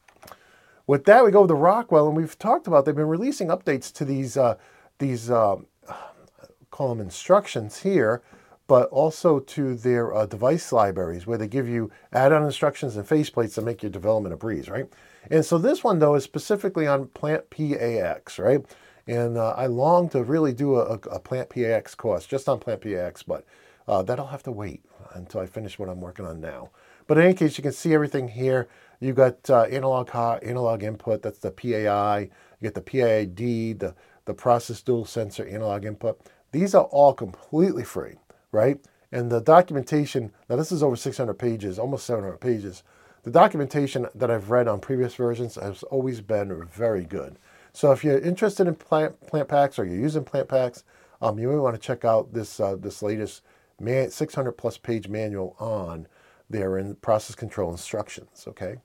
With 0.86 1.06
that, 1.06 1.24
we 1.24 1.32
go 1.32 1.48
to 1.48 1.54
Rockwell, 1.54 2.08
and 2.08 2.18
we've 2.18 2.38
talked 2.38 2.68
about 2.68 2.84
they've 2.84 2.94
been 2.94 3.08
releasing 3.08 3.48
updates 3.48 3.94
to 3.94 4.04
these 4.04 4.36
uh, 4.36 4.56
these 5.00 5.32
um, 5.32 5.68
call 6.72 6.90
them 6.90 7.00
instructions 7.00 7.80
here 7.80 8.22
but 8.68 8.90
also 8.90 9.40
to 9.40 9.76
their 9.76 10.14
uh, 10.14 10.26
device 10.26 10.72
libraries 10.72 11.28
where 11.28 11.38
they 11.38 11.48
give 11.48 11.68
you 11.68 11.92
add-on 12.12 12.44
instructions 12.44 12.98
and 12.98 13.08
faceplates 13.08 13.54
to 13.56 13.62
make 13.62 13.84
your 13.84 13.92
development 13.92 14.34
a 14.34 14.38
breeze, 14.38 14.70
right? 14.70 14.88
And 15.30 15.46
so 15.46 15.58
this 15.58 15.84
one 15.84 16.00
though 16.00 16.16
is 16.16 16.24
specifically 16.24 16.88
on 16.88 17.08
Plant 17.08 17.50
PAX, 17.50 18.40
right? 18.40 18.66
And 19.08 19.38
uh, 19.38 19.54
I 19.56 19.68
long 19.68 20.10
to 20.10 20.24
really 20.24 20.54
do 20.54 20.78
a, 20.78 20.94
a, 20.94 21.20
Plant 21.20 21.50
PAX 21.50 21.94
course 21.94 22.26
just 22.26 22.50
on 22.50 22.60
Plant 22.60 22.82
PAX, 22.82 23.22
but 23.22 23.46
uh, 23.88 24.02
that'll 24.02 24.28
have 24.28 24.44
to 24.44 24.52
wait 24.52 24.84
until 25.14 25.42
I 25.42 25.46
finish 25.46 25.78
what 25.78 25.90
I'm 25.90 26.02
working 26.02 26.26
on 26.26 26.42
now. 26.42 26.72
But 27.06 27.20
in 27.20 27.26
any 27.26 27.34
case, 27.36 27.58
you 27.58 27.62
can 27.62 27.72
see 27.72 27.94
everything 27.94 28.28
here. 28.28 28.68
You 29.00 29.14
got 29.14 29.48
uh, 29.48 29.64
analog 29.64 30.10
analog 30.44 30.82
input. 30.82 31.22
That's 31.22 31.38
the 31.38 31.52
PAI. 31.52 32.22
You 32.22 32.30
get 32.64 32.74
the 32.74 32.82
PID, 32.82 33.80
the 33.80 33.94
the 34.26 34.34
process 34.34 34.82
dual 34.82 35.06
sensor 35.06 35.48
analog 35.48 35.86
input. 35.86 36.20
These 36.52 36.74
are 36.74 36.86
all 36.86 37.14
completely 37.14 37.84
free 37.84 38.16
right? 38.56 38.80
And 39.12 39.32
the 39.32 39.42
documentation, 39.42 40.32
now 40.50 40.56
this 40.56 40.72
is 40.72 40.82
over 40.82 40.96
600 40.96 41.34
pages, 41.36 41.78
almost 41.78 42.06
700 42.06 42.38
pages. 42.40 42.84
The 43.24 43.32
documentation 43.32 44.08
that 44.16 44.32
I've 44.32 44.50
read 44.50 44.68
on 44.68 44.80
previous 44.80 45.16
versions 45.16 45.56
has 45.56 45.84
always 45.84 46.22
been 46.22 46.66
very 46.66 47.04
good. 47.04 47.38
So 47.74 47.92
if 47.92 48.04
you're 48.04 48.20
interested 48.20 48.68
in 48.68 48.76
plant, 48.76 49.20
PlantPAx 49.28 49.78
or 49.78 49.86
you're 49.86 49.96
using 49.96 50.24
PlantPAx, 50.24 50.84
um, 51.22 51.38
you 51.38 51.50
may 51.50 51.56
want 51.56 51.76
to 51.76 51.82
check 51.82 52.06
out 52.06 52.34
this 52.34 52.60
uh, 52.60 52.76
this 52.76 53.02
latest 53.02 53.42
man, 53.80 54.12
600 54.12 54.52
plus 54.54 54.78
page 54.78 55.08
manual 55.08 55.56
on 55.60 56.08
their 56.50 56.78
in 56.78 56.96
process 56.96 57.36
control 57.36 57.72
instructions. 57.72 58.46
Okay, 58.48 58.78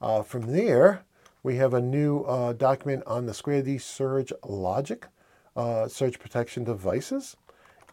uh, 0.00 0.22
from 0.22 0.52
there 0.52 1.04
we 1.42 1.56
have 1.56 1.74
a 1.74 1.80
new 1.80 2.22
uh, 2.22 2.52
document 2.52 3.04
on 3.06 3.26
the 3.26 3.34
Square 3.34 3.62
D 3.62 3.78
Surge 3.78 4.32
Logic 4.44 5.06
uh, 5.56 5.88
surge 5.88 6.18
protection 6.18 6.64
devices, 6.64 7.36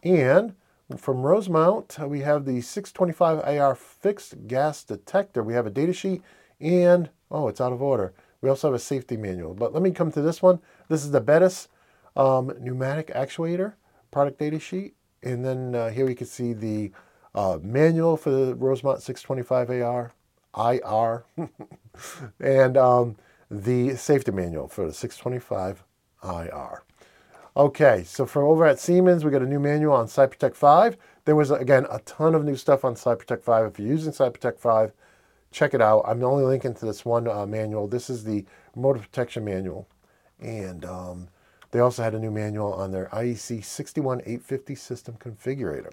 and 0.02 0.54
from 0.96 1.22
Rosemount, 1.22 1.98
uh, 2.00 2.06
we 2.06 2.20
have 2.20 2.44
the 2.44 2.58
625AR 2.58 3.76
fixed 3.76 4.46
gas 4.46 4.84
detector. 4.84 5.42
We 5.42 5.54
have 5.54 5.66
a 5.66 5.70
data 5.70 5.92
sheet 5.92 6.22
and, 6.60 7.10
oh, 7.30 7.48
it's 7.48 7.60
out 7.60 7.72
of 7.72 7.82
order. 7.82 8.12
We 8.40 8.50
also 8.50 8.68
have 8.68 8.74
a 8.74 8.78
safety 8.78 9.16
manual. 9.16 9.54
But 9.54 9.72
let 9.72 9.82
me 9.82 9.90
come 9.90 10.12
to 10.12 10.20
this 10.20 10.42
one. 10.42 10.60
This 10.88 11.04
is 11.04 11.10
the 11.10 11.20
Bettis 11.20 11.68
um, 12.16 12.52
pneumatic 12.60 13.08
actuator 13.14 13.74
product 14.10 14.38
data 14.38 14.60
sheet. 14.60 14.94
And 15.22 15.44
then 15.44 15.74
uh, 15.74 15.88
here 15.88 16.06
we 16.06 16.14
can 16.14 16.26
see 16.26 16.52
the 16.52 16.92
uh, 17.34 17.58
manual 17.62 18.16
for 18.16 18.30
the 18.30 18.54
Rosemount 18.54 19.02
625 19.02 19.82
AR, 19.82 20.12
IR, 20.56 21.24
and 22.40 22.76
um, 22.76 23.16
the 23.50 23.96
safety 23.96 24.30
manual 24.30 24.68
for 24.68 24.86
the 24.86 24.92
625 24.92 25.82
IR. 26.22 26.82
Okay, 27.56 28.02
so 28.04 28.26
for 28.26 28.42
over 28.42 28.66
at 28.66 28.80
Siemens, 28.80 29.24
we 29.24 29.30
got 29.30 29.40
a 29.42 29.46
new 29.46 29.60
manual 29.60 29.94
on 29.94 30.08
SIPROTEC 30.08 30.56
5. 30.56 30.96
There 31.24 31.36
was, 31.36 31.52
again, 31.52 31.86
a 31.88 32.00
ton 32.00 32.34
of 32.34 32.44
new 32.44 32.56
stuff 32.56 32.84
on 32.84 32.96
SIPROTEC 32.96 33.44
5. 33.44 33.66
If 33.66 33.78
you're 33.78 33.86
using 33.86 34.12
SIPROTEC 34.12 34.58
5, 34.58 34.92
check 35.52 35.72
it 35.72 35.80
out. 35.80 36.02
I'm 36.04 36.24
only 36.24 36.42
linking 36.42 36.74
to 36.74 36.84
this 36.84 37.04
one 37.04 37.28
uh, 37.28 37.46
manual. 37.46 37.86
This 37.86 38.10
is 38.10 38.24
the 38.24 38.44
motor 38.74 38.98
protection 38.98 39.44
manual. 39.44 39.86
And 40.40 40.84
um, 40.84 41.28
they 41.70 41.78
also 41.78 42.02
had 42.02 42.16
a 42.16 42.18
new 42.18 42.32
manual 42.32 42.72
on 42.72 42.90
their 42.90 43.06
IEC 43.12 43.64
61850 43.64 44.74
system 44.74 45.14
configurator. 45.20 45.92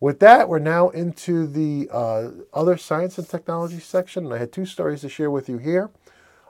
With 0.00 0.18
that, 0.20 0.48
we're 0.48 0.60
now 0.60 0.88
into 0.88 1.46
the 1.46 1.90
uh, 1.92 2.30
other 2.54 2.78
science 2.78 3.18
and 3.18 3.28
technology 3.28 3.80
section. 3.80 4.24
And 4.24 4.32
I 4.32 4.38
had 4.38 4.50
two 4.50 4.64
stories 4.64 5.02
to 5.02 5.10
share 5.10 5.30
with 5.30 5.46
you 5.46 5.58
here. 5.58 5.90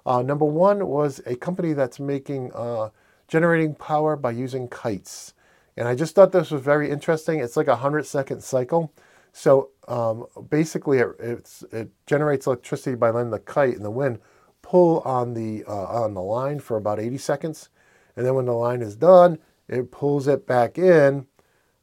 Uh, 0.07 0.23
number 0.23 0.45
one 0.45 0.87
was 0.87 1.21
a 1.27 1.35
company 1.35 1.73
that's 1.73 1.99
making 1.99 2.53
uh, 2.55 2.91
generating 3.29 3.75
power 3.75 4.17
by 4.17 4.31
using 4.31 4.69
kites. 4.69 5.35
And 5.77 5.89
I 5.89 5.95
just 5.95 6.15
thought 6.15 6.33
this 6.33 6.51
was 6.51 6.63
very 6.63 6.91
interesting. 6.91 7.41
It's 7.41 7.57
like 7.57 7.67
a 7.67 7.73
100 7.73 8.07
second 8.07 8.43
cycle. 8.43 8.93
So 9.33 9.71
um, 9.89 10.27
basically, 10.49 10.99
it, 10.99 11.09
it, 11.73 11.91
generates 12.07 12.47
electricity 12.47 12.95
by 12.95 13.11
letting 13.11 13.31
the 13.31 13.41
kite 13.41 13.75
and 13.75 13.85
the 13.85 13.91
wind 13.91 14.21
pull 14.63 15.01
on 15.01 15.35
the, 15.35 15.65
uh, 15.67 16.03
on 16.03 16.15
the 16.15 16.23
line 16.23 16.61
for 16.61 16.77
about 16.77 17.01
80 17.01 17.19
seconds. 17.19 17.69
And 18.17 18.25
then 18.25 18.35
when 18.35 18.47
the 18.47 18.53
line 18.53 18.81
is 18.81 18.95
done, 18.95 19.39
it 19.69 19.91
pulls 19.91 20.29
it 20.29 20.47
back 20.47 20.79
in. 20.79 21.27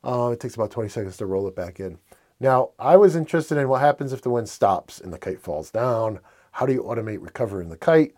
Uh, 0.03 0.29
it 0.33 0.39
takes 0.39 0.55
about 0.55 0.71
20 0.71 0.89
seconds 0.89 1.17
to 1.17 1.25
roll 1.25 1.47
it 1.47 1.55
back 1.55 1.79
in. 1.79 1.97
Now, 2.39 2.71
I 2.79 2.95
was 2.95 3.15
interested 3.15 3.57
in 3.57 3.67
what 3.67 3.81
happens 3.81 4.13
if 4.13 4.21
the 4.21 4.29
wind 4.29 4.49
stops 4.49 4.99
and 4.99 5.13
the 5.13 5.19
kite 5.19 5.41
falls 5.41 5.69
down. 5.69 6.19
How 6.53 6.65
do 6.65 6.73
you 6.73 6.83
automate 6.83 7.21
recovering 7.21 7.69
the 7.69 7.77
kite? 7.77 8.13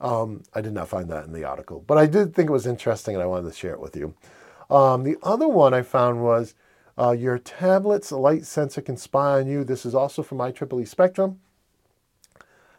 Um, 0.00 0.42
I 0.52 0.60
did 0.60 0.72
not 0.72 0.88
find 0.88 1.08
that 1.10 1.24
in 1.24 1.32
the 1.32 1.44
article, 1.44 1.84
but 1.86 1.98
I 1.98 2.06
did 2.06 2.34
think 2.34 2.48
it 2.48 2.52
was 2.52 2.66
interesting 2.66 3.14
and 3.14 3.22
I 3.22 3.26
wanted 3.26 3.50
to 3.50 3.56
share 3.56 3.72
it 3.72 3.80
with 3.80 3.96
you. 3.96 4.14
Um, 4.70 5.04
the 5.04 5.16
other 5.22 5.48
one 5.48 5.72
I 5.72 5.82
found 5.82 6.22
was 6.22 6.54
uh, 6.98 7.12
your 7.12 7.38
tablet's 7.38 8.12
light 8.12 8.44
sensor 8.44 8.80
can 8.80 8.96
spy 8.96 9.38
on 9.40 9.46
you. 9.46 9.64
This 9.64 9.84
is 9.86 9.94
also 9.94 10.22
from 10.22 10.38
IEEE 10.38 10.86
Spectrum. 10.88 11.40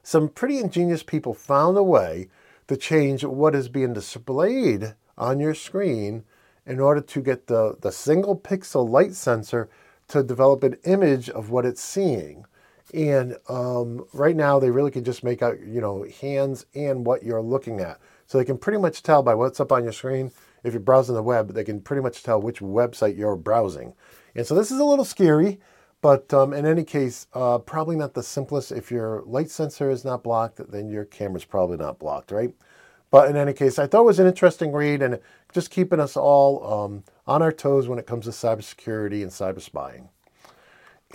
Some 0.04 0.30
pretty 0.30 0.60
ingenious 0.60 1.04
people 1.04 1.34
found 1.34 1.78
a 1.78 1.84
way 1.84 2.30
to 2.68 2.78
change 2.78 3.24
what 3.24 3.56
is 3.56 3.70
being 3.70 3.94
displayed 3.94 4.96
on 5.18 5.40
your 5.40 5.54
screen 5.54 6.24
in 6.66 6.80
order 6.80 7.02
to 7.02 7.22
get 7.22 7.48
the, 7.48 7.76
the 7.82 7.92
single 7.92 8.38
pixel 8.38 8.88
light 8.88 9.14
sensor 9.14 9.70
to 10.08 10.24
develop 10.24 10.64
an 10.64 10.78
image 10.84 11.30
of 11.30 11.50
what 11.50 11.66
it's 11.66 11.82
seeing. 11.82 12.46
And 12.96 13.36
um, 13.50 14.06
right 14.14 14.36
now, 14.36 14.58
they 14.58 14.72
really 14.72 14.90
can 14.90 15.04
just 15.04 15.22
make 15.22 15.42
out, 15.42 15.60
you 15.60 15.82
know, 15.82 16.06
hands 16.22 16.66
and 16.74 17.06
what 17.06 17.24
you're 17.24 17.42
looking 17.42 17.82
at. 17.82 18.00
So 18.26 18.38
they 18.38 18.46
can 18.46 18.58
pretty 18.58 18.80
much 18.80 19.04
tell 19.04 19.22
by 19.22 19.36
what's 19.36 19.60
up 19.60 19.74
on 19.74 19.84
your 19.84 19.92
screen. 19.92 20.32
If 20.64 20.72
you're 20.74 20.80
browsing 20.80 21.14
the 21.14 21.22
web, 21.22 21.54
they 21.54 21.66
can 21.66 21.82
pretty 21.82 22.02
much 22.02 22.24
tell 22.24 22.42
which 22.42 22.62
website 22.62 23.18
you're 23.18 23.36
browsing. 23.36 23.94
And 24.34 24.48
so 24.48 24.56
this 24.56 24.72
is 24.72 24.80
a 24.80 24.86
little 24.86 25.04
scary, 25.04 25.60
but 26.02 26.34
um, 26.34 26.54
in 26.54 26.66
any 26.66 26.86
case, 26.86 27.28
uh, 27.34 27.58
probably 27.58 27.98
not 27.98 28.14
the 28.14 28.24
simplest. 28.24 28.72
If 28.72 28.92
your 28.92 29.24
light 29.26 29.52
sensor 29.52 29.90
is 29.90 30.06
not 30.06 30.24
blocked, 30.24 30.72
then 30.72 30.88
your 30.90 31.04
camera's 31.04 31.46
probably 31.46 31.78
not 31.78 32.00
blocked, 32.00 32.32
right? 32.32 32.54
But 33.12 33.30
in 33.30 33.36
any 33.36 33.54
case, 33.54 33.78
I 33.78 33.88
thought 33.88 34.02
it 34.02 34.06
was 34.06 34.20
an 34.20 34.28
interesting 34.28 34.72
read 34.72 35.02
and 35.02 35.20
just 35.54 35.70
keeping 35.70 36.00
us 36.00 36.16
all 36.16 36.66
um, 36.66 37.04
on 37.28 37.42
our 37.42 37.52
toes 37.52 37.88
when 37.90 38.00
it 38.00 38.08
comes 38.08 38.26
to 38.26 38.32
cybersecurity 38.32 39.22
and 39.22 39.32
cyber 39.32 39.62
spying. 39.62 40.10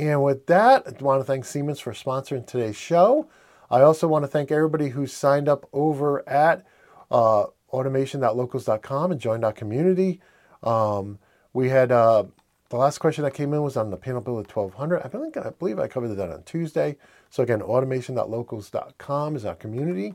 And 0.01 0.23
with 0.23 0.47
that, 0.47 0.87
I 0.87 1.05
want 1.05 1.21
to 1.21 1.25
thank 1.25 1.45
Siemens 1.45 1.79
for 1.79 1.93
sponsoring 1.93 2.47
today's 2.47 2.75
show. 2.75 3.29
I 3.71 3.83
also 3.83 4.09
want 4.09 4.23
to 4.23 4.29
thank 4.29 4.51
everybody 4.51 4.89
who 4.89 5.07
signed 5.07 5.47
up 5.47 5.69
over 5.75 6.27
at 6.27 6.65
uh, 7.11 7.45
automation.locals.com 7.71 9.13
and 9.13 9.21
joined 9.21 9.45
our 9.45 9.53
community. 9.53 10.23
Um, 10.63 11.19
we 11.53 11.69
had 11.69 11.93
uh, 11.93 12.25
the 12.71 12.79
last 12.79 12.97
question 12.97 13.25
that 13.25 13.35
came 13.35 13.53
in 13.53 13.63
was 13.63 13.77
on 13.77 13.91
the 13.91 13.99
panel 13.99 14.23
bill 14.23 14.39
of 14.39 14.47
1200. 14.47 15.03
I 15.03 15.09
think 15.09 15.37
I 15.37 15.51
believe 15.51 15.79
I 15.79 15.87
covered 15.87 16.09
that 16.15 16.31
on 16.31 16.45
Tuesday. 16.45 16.97
So 17.29 17.43
again, 17.43 17.61
automation.locals.com 17.61 19.37
is 19.37 19.45
our 19.45 19.55
community. 19.55 20.15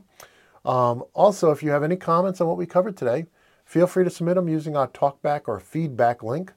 Um, 0.64 1.04
also, 1.14 1.52
if 1.52 1.62
you 1.62 1.70
have 1.70 1.84
any 1.84 1.94
comments 1.94 2.40
on 2.40 2.48
what 2.48 2.56
we 2.56 2.66
covered 2.66 2.96
today, 2.96 3.26
feel 3.64 3.86
free 3.86 4.02
to 4.02 4.10
submit 4.10 4.34
them 4.34 4.48
using 4.48 4.76
our 4.76 4.88
talkback 4.88 5.42
or 5.46 5.60
feedback 5.60 6.24
link. 6.24 6.52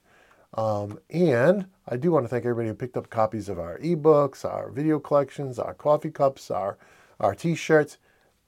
Um, 0.53 0.99
and 1.09 1.67
I 1.87 1.97
do 1.97 2.11
want 2.11 2.25
to 2.25 2.27
thank 2.27 2.45
everybody 2.45 2.67
who 2.67 2.73
picked 2.73 2.97
up 2.97 3.09
copies 3.09 3.49
of 3.49 3.59
our 3.59 3.77
ebooks, 3.79 4.43
our 4.43 4.71
video 4.71 4.99
collections, 4.99 5.59
our 5.59 5.73
coffee 5.73 6.11
cups, 6.11 6.49
our, 6.49 6.77
our 7.19 7.35
t-shirts. 7.35 7.97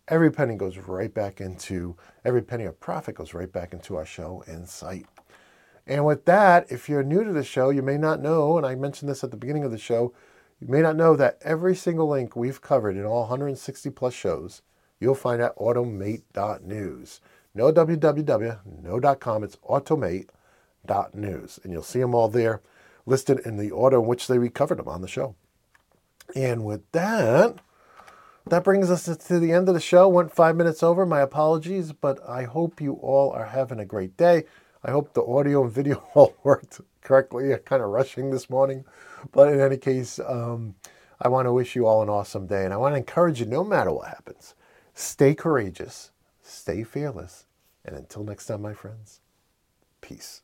Every 0.07 0.31
penny 0.31 0.55
goes 0.55 0.77
right 0.77 1.13
back 1.13 1.39
into, 1.39 1.95
every 2.25 2.41
penny 2.41 2.65
of 2.65 2.79
profit 2.79 3.15
goes 3.15 3.33
right 3.33 3.51
back 3.51 3.71
into 3.71 3.95
our 3.95 4.05
show 4.05 4.43
and 4.47 4.67
site. 4.67 5.05
And 5.87 6.05
with 6.05 6.25
that, 6.25 6.71
if 6.71 6.89
you're 6.89 7.03
new 7.03 7.23
to 7.23 7.33
the 7.33 7.43
show, 7.43 7.69
you 7.69 7.81
may 7.81 7.97
not 7.97 8.21
know, 8.21 8.57
and 8.57 8.65
I 8.65 8.75
mentioned 8.75 9.09
this 9.09 9.23
at 9.23 9.31
the 9.31 9.37
beginning 9.37 9.63
of 9.63 9.71
the 9.71 9.77
show, 9.77 10.13
you 10.59 10.67
may 10.67 10.81
not 10.81 10.95
know 10.95 11.15
that 11.15 11.39
every 11.41 11.75
single 11.75 12.07
link 12.07 12.35
we've 12.35 12.61
covered 12.61 12.95
in 12.95 13.05
all 13.05 13.21
160 13.21 13.89
plus 13.91 14.13
shows, 14.13 14.61
you'll 14.99 15.15
find 15.15 15.41
at 15.41 15.55
automate.news. 15.57 17.21
No 17.53 17.71
www, 17.71 18.59
no 18.83 19.15
.com, 19.15 19.43
it's 19.43 19.55
automate 19.57 20.29
news, 21.13 21.59
and 21.63 21.71
you'll 21.71 21.83
see 21.83 21.99
them 21.99 22.15
all 22.15 22.27
there 22.27 22.61
listed 23.05 23.39
in 23.39 23.57
the 23.57 23.71
order 23.71 23.97
in 23.97 24.05
which 24.05 24.27
they 24.27 24.37
recovered 24.37 24.77
them 24.77 24.87
on 24.87 25.01
the 25.01 25.07
show. 25.07 25.35
And 26.35 26.63
with 26.63 26.89
that, 26.91 27.57
that 28.47 28.63
brings 28.63 28.89
us 28.89 29.05
to 29.05 29.39
the 29.39 29.51
end 29.51 29.67
of 29.67 29.75
the 29.75 29.81
show. 29.81 30.07
Went 30.07 30.33
five 30.33 30.55
minutes 30.55 30.81
over. 30.81 31.05
My 31.05 31.21
apologies, 31.21 31.93
but 31.93 32.19
I 32.27 32.43
hope 32.43 32.81
you 32.81 32.93
all 32.93 33.31
are 33.31 33.45
having 33.45 33.79
a 33.79 33.85
great 33.85 34.17
day. 34.17 34.45
I 34.83 34.91
hope 34.91 35.13
the 35.13 35.23
audio 35.23 35.63
and 35.63 35.71
video 35.71 36.03
all 36.13 36.35
worked 36.43 36.81
correctly. 37.01 37.53
I'm 37.53 37.59
kind 37.59 37.83
of 37.83 37.89
rushing 37.89 38.31
this 38.31 38.49
morning, 38.49 38.85
but 39.31 39.53
in 39.53 39.59
any 39.59 39.77
case, 39.77 40.19
um, 40.19 40.75
I 41.19 41.27
want 41.27 41.45
to 41.45 41.53
wish 41.53 41.75
you 41.75 41.85
all 41.85 42.01
an 42.01 42.09
awesome 42.09 42.47
day, 42.47 42.65
and 42.65 42.73
I 42.73 42.77
want 42.77 42.93
to 42.93 42.97
encourage 42.97 43.39
you, 43.39 43.45
no 43.45 43.63
matter 43.63 43.91
what 43.91 44.07
happens, 44.07 44.55
stay 44.95 45.35
courageous, 45.35 46.11
stay 46.41 46.83
fearless, 46.83 47.45
and 47.85 47.95
until 47.95 48.23
next 48.23 48.47
time, 48.47 48.63
my 48.63 48.73
friends, 48.73 49.21
peace. 50.01 50.41